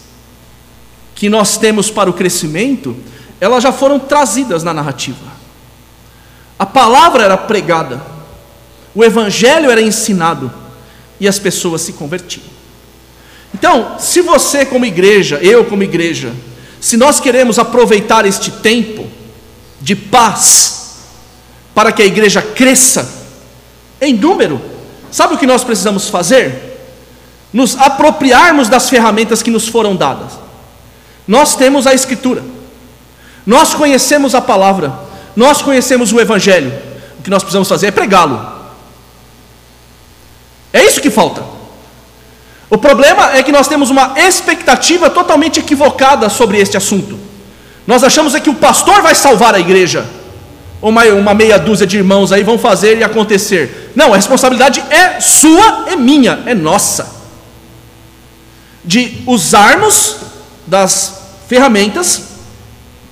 que 1.13 1.27
nós 1.27 1.57
temos 1.57 1.91
para 1.91 2.09
o 2.09 2.13
crescimento, 2.13 2.95
elas 3.41 3.61
já 3.61 3.73
foram 3.73 3.99
trazidas 3.99 4.63
na 4.63 4.73
narrativa. 4.73 5.29
A 6.57 6.65
palavra 6.65 7.25
era 7.25 7.35
pregada, 7.35 8.01
o 8.95 9.03
evangelho 9.03 9.69
era 9.69 9.81
ensinado 9.81 10.49
e 11.19 11.27
as 11.27 11.37
pessoas 11.37 11.81
se 11.81 11.91
convertiam. 11.91 12.45
Então, 13.53 13.99
se 13.99 14.21
você 14.21 14.65
como 14.65 14.85
igreja, 14.85 15.37
eu 15.41 15.65
como 15.65 15.83
igreja, 15.83 16.33
se 16.83 16.97
nós 16.97 17.17
queremos 17.17 17.57
aproveitar 17.57 18.25
este 18.25 18.51
tempo 18.51 19.07
de 19.79 19.95
paz 19.95 20.97
para 21.73 21.93
que 21.93 22.01
a 22.01 22.05
igreja 22.05 22.41
cresça 22.41 23.09
em 24.01 24.13
número, 24.13 24.59
sabe 25.09 25.33
o 25.33 25.37
que 25.37 25.47
nós 25.47 25.63
precisamos 25.63 26.09
fazer? 26.09 26.77
Nos 27.53 27.77
apropriarmos 27.77 28.67
das 28.67 28.89
ferramentas 28.89 29.41
que 29.41 29.49
nos 29.49 29.65
foram 29.65 29.95
dadas. 29.95 30.33
Nós 31.25 31.55
temos 31.55 31.87
a 31.87 31.93
Escritura, 31.93 32.43
nós 33.45 33.73
conhecemos 33.73 34.35
a 34.35 34.41
palavra, 34.41 34.93
nós 35.37 35.61
conhecemos 35.61 36.11
o 36.11 36.19
Evangelho. 36.19 36.73
O 37.17 37.23
que 37.23 37.29
nós 37.29 37.43
precisamos 37.43 37.69
fazer 37.69 37.87
é 37.87 37.91
pregá-lo. 37.91 38.45
É 40.73 40.83
isso 40.83 40.99
que 40.99 41.09
falta. 41.09 41.52
O 42.73 42.77
problema 42.79 43.37
é 43.37 43.43
que 43.43 43.51
nós 43.51 43.67
temos 43.67 43.91
uma 43.91 44.15
expectativa 44.17 45.07
totalmente 45.07 45.59
equivocada 45.59 46.27
sobre 46.27 46.57
este 46.57 46.75
assunto. 46.75 47.19
Nós 47.85 48.03
achamos 48.03 48.33
é 48.33 48.39
que 48.39 48.49
o 48.49 48.55
pastor 48.55 48.99
vai 49.03 49.13
salvar 49.13 49.53
a 49.53 49.59
igreja, 49.59 50.09
ou 50.81 50.89
uma, 50.89 51.05
uma 51.05 51.35
meia 51.35 51.59
dúzia 51.59 51.85
de 51.85 51.97
irmãos 51.97 52.31
aí 52.31 52.41
vão 52.41 52.57
fazer 52.57 52.97
e 52.97 53.03
acontecer. 53.03 53.91
Não, 53.95 54.11
a 54.11 54.15
responsabilidade 54.15 54.83
é 54.89 55.19
sua, 55.21 55.85
é 55.87 55.95
minha, 55.95 56.41
é 56.47 56.55
nossa. 56.55 57.15
De 58.83 59.21
usarmos 59.27 60.15
das 60.65 61.21
ferramentas 61.47 62.23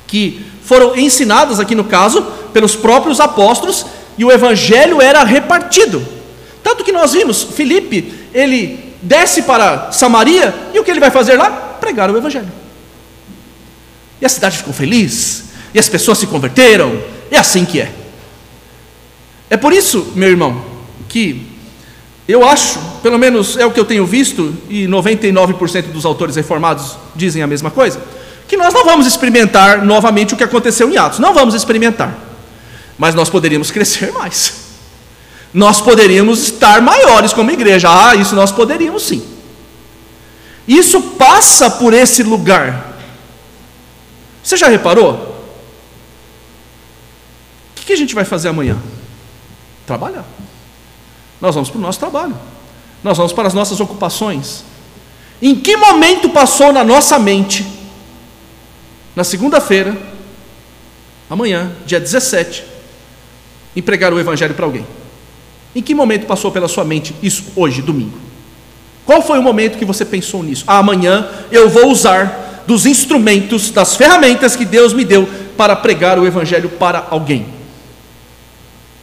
que 0.07 0.43
foram 0.66 0.97
ensinadas 0.97 1.59
aqui 1.59 1.76
no 1.76 1.84
caso 1.84 2.24
pelos 2.51 2.76
próprios 2.76 3.20
apóstolos 3.20 3.86
e 4.18 4.26
o 4.26 4.32
evangelho 4.32 4.99
era 4.99 5.24
repartido. 5.24 6.03
Tanto 6.64 6.84
que 6.84 6.91
nós 6.91 7.14
vimos, 7.14 7.43
Filipe, 7.43 8.12
ele 8.34 8.90
desce 9.01 9.41
para 9.43 9.91
Samaria 9.91 10.53
e 10.73 10.79
o 10.79 10.83
que 10.83 10.91
ele 10.91 10.99
vai 10.99 11.11
fazer 11.11 11.35
lá? 11.35 11.49
Pregar 11.79 12.11
o 12.11 12.17
Evangelho. 12.17 12.51
E 14.21 14.25
a 14.25 14.29
cidade 14.29 14.57
ficou 14.57 14.73
feliz, 14.73 15.45
e 15.73 15.79
as 15.79 15.89
pessoas 15.89 16.19
se 16.19 16.27
converteram, 16.27 17.01
é 17.31 17.37
assim 17.37 17.65
que 17.65 17.81
é. 17.81 17.91
É 19.49 19.57
por 19.57 19.73
isso, 19.73 20.13
meu 20.15 20.29
irmão, 20.29 20.63
que 21.09 21.47
eu 22.27 22.47
acho, 22.47 22.79
pelo 23.01 23.17
menos 23.17 23.57
é 23.57 23.65
o 23.65 23.71
que 23.71 23.79
eu 23.79 23.85
tenho 23.85 24.05
visto, 24.05 24.55
e 24.69 24.85
99% 24.85 25.91
dos 25.91 26.05
autores 26.05 26.35
reformados 26.35 26.97
dizem 27.15 27.41
a 27.41 27.47
mesma 27.47 27.71
coisa, 27.71 27.99
que 28.47 28.55
nós 28.55 28.73
não 28.73 28.85
vamos 28.85 29.07
experimentar 29.07 29.83
novamente 29.83 30.33
o 30.33 30.37
que 30.37 30.43
aconteceu 30.43 30.89
em 30.89 30.97
Atos, 30.97 31.19
não 31.19 31.33
vamos 31.33 31.55
experimentar, 31.55 32.15
mas 32.97 33.15
nós 33.15 33.29
poderíamos 33.29 33.71
crescer 33.71 34.11
mais 34.11 34.70
nós 35.53 35.81
poderíamos 35.81 36.43
estar 36.43 36.81
maiores 36.81 37.33
como 37.33 37.51
igreja. 37.51 37.89
Ah, 37.89 38.15
isso 38.15 38.35
nós 38.35 38.51
poderíamos 38.51 39.03
sim. 39.03 39.25
Isso 40.67 41.01
passa 41.01 41.69
por 41.69 41.93
esse 41.93 42.23
lugar. 42.23 42.97
Você 44.43 44.55
já 44.55 44.67
reparou? 44.67 45.31
O 47.77 47.85
que 47.85 47.93
a 47.93 47.97
gente 47.97 48.15
vai 48.15 48.23
fazer 48.23 48.49
amanhã? 48.49 48.77
Trabalhar. 49.85 50.25
Nós 51.41 51.55
vamos 51.55 51.69
para 51.69 51.79
o 51.79 51.81
nosso 51.81 51.99
trabalho. 51.99 52.37
nós 53.03 53.17
vamos 53.17 53.33
para 53.33 53.47
as 53.47 53.53
nossas 53.53 53.79
ocupações. 53.79 54.63
Em 55.41 55.55
que 55.55 55.75
momento 55.75 56.29
passou 56.29 56.71
na 56.71 56.83
nossa 56.83 57.17
mente, 57.17 57.65
na 59.15 59.23
segunda-feira, 59.23 59.97
amanhã, 61.27 61.75
dia 61.85 61.99
17, 61.99 62.63
em 63.75 63.81
pregar 63.81 64.13
o 64.13 64.19
Evangelho 64.19 64.53
para 64.53 64.65
alguém? 64.65 64.85
Em 65.76 65.82
que 65.82 65.95
momento 65.95 66.26
passou 66.26 66.51
pela 66.51 66.67
sua 66.67 66.84
mente 66.84 67.15
isso 67.22 67.45
hoje, 67.55 67.82
domingo? 67.82 68.17
Qual 69.05 69.22
foi 69.22 69.39
o 69.39 69.43
momento 69.43 69.78
que 69.78 69.86
você 69.86 70.05
pensou 70.05 70.43
nisso? 70.43 70.63
Ah, 70.67 70.78
amanhã 70.78 71.28
eu 71.51 71.69
vou 71.69 71.89
usar 71.89 72.63
dos 72.67 72.86
instrumentos, 72.86 73.72
das 73.72 73.95
ferramentas 73.95 74.55
que 74.55 74.65
Deus 74.65 74.93
me 74.93 75.03
deu 75.03 75.28
para 75.57 75.76
pregar 75.76 76.19
o 76.19 76.26
Evangelho 76.26 76.69
para 76.69 77.07
alguém. 77.09 77.45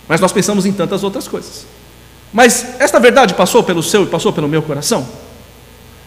Mas 0.07 0.21
nós 0.21 0.33
pensamos 0.33 0.65
em 0.65 0.73
tantas 0.73 1.03
outras 1.03 1.27
coisas. 1.27 1.67
Mas 2.33 2.81
esta 2.81 3.01
verdade 3.01 3.35
passou 3.35 3.63
pelo 3.63 3.83
seu 3.83 4.05
e 4.05 4.07
passou 4.07 4.33
pelo 4.33 4.49
meu 4.49 4.63
coração? 4.63 5.07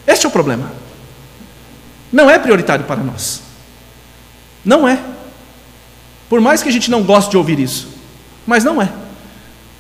Este 0.05 0.26
é 0.26 0.30
o 0.30 0.32
problema. 0.32 0.72
Não 2.12 2.30
é 2.30 2.38
prioritário 2.38 2.86
para 2.86 3.01
nós. 3.01 3.41
Não 4.64 4.88
é. 4.88 4.99
Por 6.30 6.39
mais 6.41 6.62
que 6.64 6.70
a 6.70 6.72
gente 6.72 6.89
não 6.89 7.03
goste 7.03 7.32
de 7.32 7.38
ouvir 7.38 7.59
isso, 7.59 7.89
mas 8.45 8.64
não 8.64 8.82
é. 8.82 8.89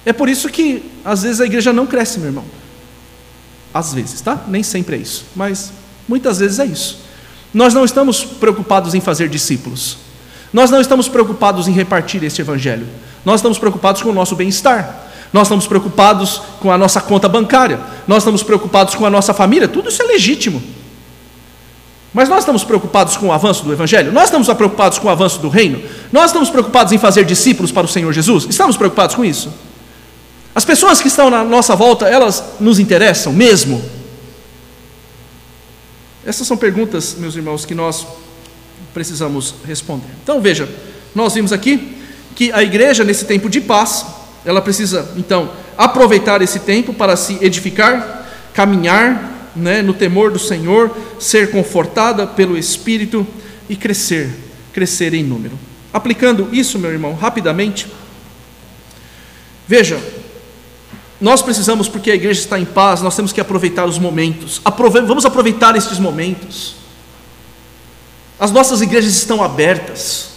É 0.05 0.11
por 0.11 0.29
isso 0.29 0.49
que 0.49 0.83
às 1.05 1.23
vezes 1.23 1.41
a 1.41 1.45
igreja 1.45 1.71
não 1.71 1.85
cresce, 1.85 2.19
meu 2.19 2.29
irmão. 2.29 2.45
Às 3.73 3.93
vezes, 3.93 4.21
tá? 4.21 4.43
Nem 4.47 4.63
sempre 4.63 4.95
é 4.95 4.99
isso, 4.99 5.25
mas 5.35 5.71
muitas 6.07 6.39
vezes 6.39 6.59
é 6.59 6.65
isso. 6.65 6.99
Nós 7.53 7.73
não 7.73 7.85
estamos 7.85 8.23
preocupados 8.23 8.93
em 8.93 9.01
fazer 9.01 9.29
discípulos. 9.29 9.97
Nós 10.51 10.69
não 10.69 10.81
estamos 10.81 11.07
preocupados 11.07 11.67
em 11.67 11.71
repartir 11.71 12.23
este 12.23 12.41
evangelho. 12.41 12.87
Nós 13.23 13.35
estamos 13.35 13.57
preocupados 13.57 14.01
com 14.01 14.09
o 14.09 14.13
nosso 14.13 14.35
bem-estar. 14.35 15.07
Nós 15.31 15.43
estamos 15.43 15.67
preocupados 15.67 16.41
com 16.59 16.71
a 16.71 16.77
nossa 16.77 16.99
conta 16.99 17.29
bancária. 17.29 17.79
Nós 18.07 18.19
estamos 18.19 18.43
preocupados 18.43 18.95
com 18.95 19.05
a 19.05 19.09
nossa 19.09 19.33
família. 19.33 19.67
Tudo 19.67 19.89
isso 19.89 20.01
é 20.01 20.05
legítimo. 20.05 20.61
Mas 22.13 22.27
nós 22.27 22.39
estamos 22.39 22.63
preocupados 22.65 23.15
com 23.15 23.27
o 23.27 23.31
avanço 23.31 23.63
do 23.63 23.71
Evangelho? 23.71 24.11
Nós 24.11 24.25
estamos 24.25 24.47
preocupados 24.49 24.99
com 24.99 25.07
o 25.07 25.09
avanço 25.09 25.39
do 25.39 25.47
reino? 25.47 25.81
Nós 26.11 26.25
estamos 26.25 26.49
preocupados 26.49 26.91
em 26.91 26.97
fazer 26.97 27.23
discípulos 27.23 27.71
para 27.71 27.85
o 27.85 27.87
Senhor 27.87 28.11
Jesus? 28.11 28.45
Estamos 28.49 28.75
preocupados 28.75 29.15
com 29.15 29.23
isso? 29.23 29.49
As 30.53 30.65
pessoas 30.65 31.01
que 31.01 31.07
estão 31.07 31.29
na 31.29 31.43
nossa 31.43 31.75
volta, 31.75 32.07
elas 32.07 32.43
nos 32.59 32.79
interessam 32.79 33.31
mesmo? 33.31 33.81
Essas 36.25 36.45
são 36.45 36.57
perguntas, 36.57 37.15
meus 37.17 37.35
irmãos, 37.35 37.65
que 37.65 37.73
nós 37.73 38.05
precisamos 38.93 39.55
responder. 39.65 40.09
Então 40.21 40.41
veja, 40.41 40.67
nós 41.15 41.33
vimos 41.33 41.53
aqui 41.53 41.97
que 42.35 42.51
a 42.51 42.61
igreja, 42.61 43.03
nesse 43.03 43.25
tempo 43.25 43.49
de 43.49 43.61
paz, 43.61 44.05
ela 44.45 44.61
precisa, 44.61 45.11
então, 45.15 45.51
aproveitar 45.77 46.41
esse 46.41 46.59
tempo 46.59 46.93
para 46.93 47.15
se 47.15 47.37
edificar, 47.41 48.27
caminhar 48.53 49.51
né, 49.55 49.81
no 49.81 49.93
temor 49.93 50.31
do 50.31 50.39
Senhor, 50.39 50.95
ser 51.19 51.51
confortada 51.51 52.25
pelo 52.27 52.57
Espírito 52.57 53.25
e 53.69 53.75
crescer, 53.75 54.29
crescer 54.73 55.13
em 55.13 55.23
número. 55.23 55.57
Aplicando 55.93 56.49
isso, 56.51 56.79
meu 56.79 56.91
irmão, 56.91 57.13
rapidamente, 57.13 57.87
veja, 59.67 59.99
nós 61.21 61.43
precisamos, 61.43 61.87
porque 61.87 62.09
a 62.09 62.15
igreja 62.15 62.39
está 62.39 62.59
em 62.59 62.65
paz, 62.65 63.03
nós 63.03 63.15
temos 63.15 63.31
que 63.31 63.39
aproveitar 63.39 63.85
os 63.85 63.99
momentos. 63.99 64.59
Aprove 64.65 65.01
vamos 65.01 65.23
aproveitar 65.23 65.75
estes 65.75 65.99
momentos. 65.99 66.73
As 68.39 68.51
nossas 68.51 68.81
igrejas 68.81 69.13
estão 69.13 69.43
abertas. 69.43 70.31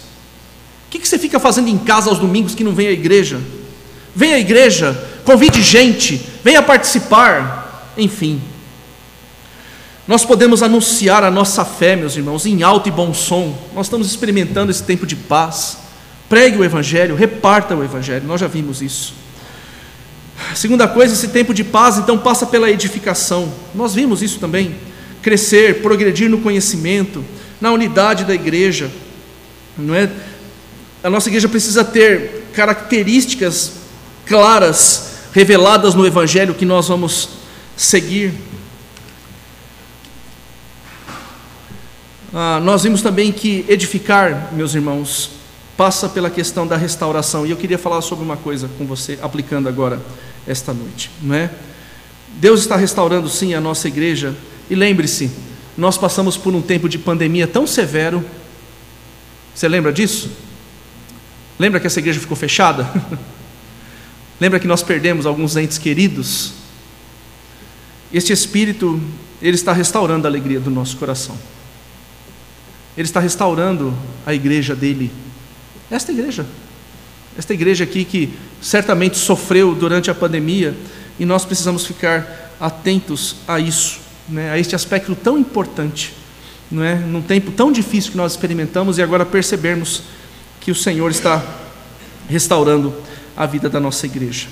O 0.85 0.91
que, 0.91 0.99
que 0.99 1.07
você 1.07 1.17
fica 1.17 1.39
fazendo 1.39 1.69
em 1.69 1.77
casa 1.79 2.11
aos 2.11 2.19
domingos 2.19 2.53
que 2.53 2.63
não 2.63 2.75
vem 2.75 2.87
à 2.87 2.91
igreja? 2.91 3.41
Venha 4.15 4.35
à 4.35 4.39
igreja, 4.39 4.95
convide 5.25 5.61
gente, 5.63 6.23
venha 6.43 6.61
participar, 6.61 7.91
enfim. 7.97 8.39
Nós 10.07 10.23
podemos 10.23 10.61
anunciar 10.61 11.23
a 11.23 11.31
nossa 11.31 11.65
fé, 11.65 11.95
meus 11.95 12.15
irmãos, 12.15 12.45
em 12.45 12.61
alto 12.61 12.87
e 12.87 12.91
bom 12.91 13.11
som. 13.11 13.57
Nós 13.73 13.87
estamos 13.87 14.07
experimentando 14.07 14.69
esse 14.69 14.83
tempo 14.83 15.07
de 15.07 15.15
paz. 15.15 15.79
Pregue 16.29 16.59
o 16.59 16.63
Evangelho, 16.63 17.15
reparta 17.15 17.75
o 17.75 17.83
Evangelho, 17.83 18.27
nós 18.27 18.39
já 18.39 18.47
vimos 18.47 18.83
isso. 18.83 19.24
Segunda 20.55 20.87
coisa, 20.87 21.13
esse 21.13 21.27
tempo 21.27 21.53
de 21.53 21.65
paz 21.65 21.97
então 21.97 22.17
passa 22.17 22.45
pela 22.45 22.71
edificação. 22.71 23.51
Nós 23.73 23.93
vimos 23.93 24.21
isso 24.21 24.39
também. 24.39 24.73
Crescer, 25.21 25.81
progredir 25.81 26.29
no 26.29 26.39
conhecimento, 26.39 27.25
na 27.59 27.73
unidade 27.73 28.23
da 28.23 28.33
igreja. 28.33 28.89
Não 29.77 29.93
é? 29.93 30.09
A 31.03 31.09
nossa 31.09 31.27
igreja 31.27 31.49
precisa 31.49 31.83
ter 31.83 32.45
características 32.53 33.73
claras 34.25 35.15
reveladas 35.33 35.93
no 35.93 36.07
evangelho 36.07 36.55
que 36.55 36.63
nós 36.63 36.87
vamos 36.87 37.29
seguir. 37.75 38.33
Ah, 42.33 42.61
nós 42.63 42.83
vimos 42.83 43.01
também 43.01 43.29
que 43.29 43.65
edificar, 43.67 44.53
meus 44.53 44.73
irmãos, 44.73 45.31
passa 45.75 46.07
pela 46.07 46.29
questão 46.29 46.65
da 46.65 46.77
restauração. 46.77 47.45
E 47.45 47.51
eu 47.51 47.57
queria 47.57 47.77
falar 47.77 48.01
sobre 48.01 48.23
uma 48.23 48.37
coisa 48.37 48.69
com 48.77 48.85
você, 48.85 49.19
aplicando 49.21 49.67
agora 49.67 49.99
esta 50.47 50.73
noite, 50.73 51.09
não 51.21 51.35
é? 51.35 51.49
Deus 52.35 52.61
está 52.61 52.75
restaurando 52.75 53.29
sim 53.29 53.53
a 53.53 53.61
nossa 53.61 53.87
igreja. 53.87 54.35
E 54.69 54.75
lembre-se, 54.75 55.31
nós 55.77 55.97
passamos 55.97 56.37
por 56.37 56.53
um 56.53 56.61
tempo 56.61 56.89
de 56.89 56.97
pandemia 56.97 57.47
tão 57.47 57.65
severo. 57.65 58.23
Você 59.53 59.67
lembra 59.67 59.91
disso? 59.93 60.29
Lembra 61.57 61.79
que 61.79 61.87
essa 61.87 61.99
igreja 61.99 62.19
ficou 62.19 62.35
fechada? 62.35 62.91
lembra 64.39 64.59
que 64.59 64.67
nós 64.67 64.83
perdemos 64.83 65.25
alguns 65.25 65.55
entes 65.55 65.77
queridos? 65.77 66.53
Este 68.13 68.33
espírito, 68.33 69.01
ele 69.41 69.55
está 69.55 69.71
restaurando 69.71 70.27
a 70.27 70.29
alegria 70.29 70.59
do 70.59 70.69
nosso 70.69 70.97
coração. 70.97 71.37
Ele 72.97 73.07
está 73.07 73.19
restaurando 73.19 73.93
a 74.25 74.33
igreja 74.33 74.75
dele 74.75 75.11
esta 75.89 76.11
igreja. 76.11 76.45
Esta 77.37 77.53
igreja 77.53 77.83
aqui 77.83 78.05
que 78.05 78.33
certamente 78.61 79.17
sofreu 79.17 79.75
durante 79.75 80.09
a 80.09 80.15
pandemia 80.15 80.73
e 81.19 81.25
nós 81.25 81.45
precisamos 81.45 81.85
ficar 81.85 82.55
atentos 82.59 83.35
a 83.47 83.59
isso, 83.59 83.99
né, 84.29 84.51
a 84.51 84.57
este 84.57 84.75
aspecto 84.75 85.15
tão 85.15 85.37
importante, 85.37 86.13
não 86.71 86.83
é? 86.83 86.95
num 86.95 87.21
tempo 87.21 87.51
tão 87.51 87.71
difícil 87.71 88.11
que 88.11 88.17
nós 88.17 88.31
experimentamos 88.31 88.97
e 88.97 89.03
agora 89.03 89.25
percebermos 89.25 90.03
que 90.61 90.71
o 90.71 90.75
Senhor 90.75 91.11
está 91.11 91.43
restaurando 92.29 92.93
a 93.35 93.45
vida 93.45 93.69
da 93.69 93.79
nossa 93.79 94.05
igreja. 94.05 94.47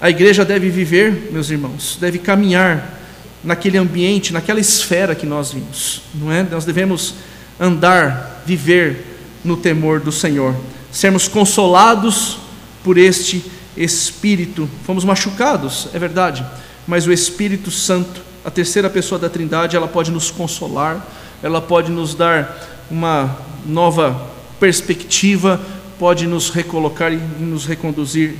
A 0.00 0.08
igreja 0.08 0.44
deve 0.44 0.70
viver, 0.70 1.30
meus 1.32 1.50
irmãos, 1.50 1.98
deve 2.00 2.18
caminhar 2.18 3.00
naquele 3.44 3.76
ambiente, 3.76 4.32
naquela 4.32 4.60
esfera 4.60 5.14
que 5.14 5.26
nós 5.26 5.52
vimos, 5.52 6.02
não 6.14 6.30
é? 6.30 6.42
Nós 6.44 6.64
devemos 6.64 7.14
andar, 7.58 8.42
viver 8.46 9.04
no 9.44 9.56
temor 9.56 10.00
do 10.00 10.12
Senhor, 10.12 10.56
sermos 10.92 11.26
consolados 11.26 12.38
por 12.84 12.98
este 12.98 13.42
Espírito. 13.76 14.68
Fomos 14.84 15.04
machucados, 15.04 15.88
é 15.94 15.98
verdade, 15.98 16.44
mas 16.86 17.06
o 17.06 17.12
Espírito 17.12 17.70
Santo, 17.70 18.20
a 18.44 18.50
terceira 18.50 18.90
pessoa 18.90 19.18
da 19.18 19.30
Trindade, 19.30 19.74
ela 19.74 19.88
pode 19.88 20.10
nos 20.10 20.30
consolar, 20.30 21.04
ela 21.42 21.60
pode 21.60 21.90
nos 21.90 22.14
dar 22.14 22.84
uma 22.90 23.34
nova 23.64 24.30
perspectiva, 24.60 25.60
pode 25.98 26.26
nos 26.26 26.50
recolocar 26.50 27.12
e 27.12 27.16
nos 27.16 27.64
reconduzir 27.64 28.36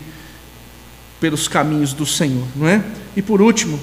pelos 1.18 1.48
caminhos 1.48 1.92
do 1.92 2.04
Senhor, 2.04 2.46
não 2.54 2.68
é? 2.68 2.84
E 3.16 3.22
por 3.22 3.40
último, 3.40 3.80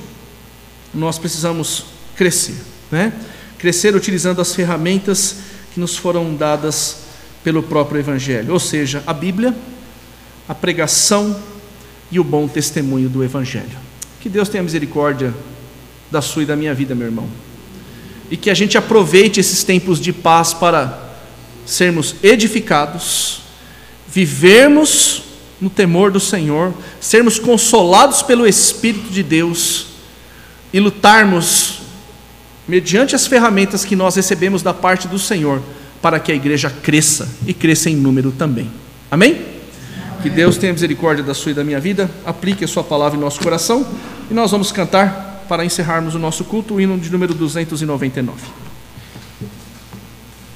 nós 0.93 1.17
precisamos 1.17 1.85
crescer, 2.15 2.57
né? 2.91 3.13
Crescer 3.57 3.95
utilizando 3.95 4.41
as 4.41 4.53
ferramentas 4.53 5.37
que 5.73 5.79
nos 5.79 5.97
foram 5.97 6.35
dadas 6.35 7.08
pelo 7.43 7.63
próprio 7.63 7.99
Evangelho, 7.99 8.53
ou 8.53 8.59
seja, 8.59 9.03
a 9.07 9.13
Bíblia, 9.13 9.55
a 10.47 10.55
pregação 10.55 11.39
e 12.11 12.19
o 12.19 12.23
bom 12.23 12.47
testemunho 12.47 13.09
do 13.09 13.23
Evangelho. 13.23 13.77
Que 14.19 14.29
Deus 14.29 14.49
tenha 14.49 14.63
misericórdia 14.63 15.33
da 16.11 16.21
sua 16.21 16.43
e 16.43 16.45
da 16.45 16.55
minha 16.55 16.73
vida, 16.73 16.95
meu 16.95 17.07
irmão, 17.07 17.29
e 18.29 18.35
que 18.35 18.49
a 18.49 18.53
gente 18.53 18.77
aproveite 18.77 19.39
esses 19.39 19.63
tempos 19.63 19.99
de 19.99 20.11
paz 20.11 20.53
para 20.53 21.09
sermos 21.65 22.15
edificados, 22.23 23.41
vivermos 24.07 25.23
no 25.61 25.69
temor 25.69 26.11
do 26.11 26.19
Senhor, 26.19 26.73
sermos 26.99 27.37
consolados 27.37 28.21
pelo 28.23 28.47
Espírito 28.47 29.09
de 29.11 29.21
Deus 29.21 29.87
e 30.73 30.79
lutarmos 30.79 31.79
mediante 32.67 33.15
as 33.15 33.27
ferramentas 33.27 33.83
que 33.83 33.95
nós 33.95 34.15
recebemos 34.15 34.61
da 34.61 34.73
parte 34.73 35.07
do 35.07 35.17
Senhor 35.17 35.61
para 36.01 36.19
que 36.19 36.31
a 36.31 36.35
igreja 36.35 36.69
cresça 36.69 37.27
e 37.45 37.53
cresça 37.53 37.89
em 37.89 37.95
número 37.95 38.31
também. 38.31 38.69
Amém? 39.09 39.31
Amém? 39.31 39.59
Que 40.21 40.29
Deus 40.29 40.57
tenha 40.57 40.73
misericórdia 40.73 41.23
da 41.23 41.33
sua 41.33 41.51
e 41.51 41.55
da 41.55 41.63
minha 41.63 41.79
vida, 41.79 42.09
aplique 42.25 42.65
a 42.65 42.67
sua 42.67 42.83
palavra 42.83 43.17
em 43.17 43.21
nosso 43.21 43.39
coração 43.39 43.85
e 44.29 44.33
nós 44.33 44.51
vamos 44.51 44.71
cantar 44.71 45.45
para 45.47 45.63
encerrarmos 45.63 46.13
o 46.13 46.19
nosso 46.19 46.43
culto 46.43 46.75
o 46.75 46.81
hino 46.81 46.97
de 46.97 47.09
número 47.09 47.33
299. 47.33 48.68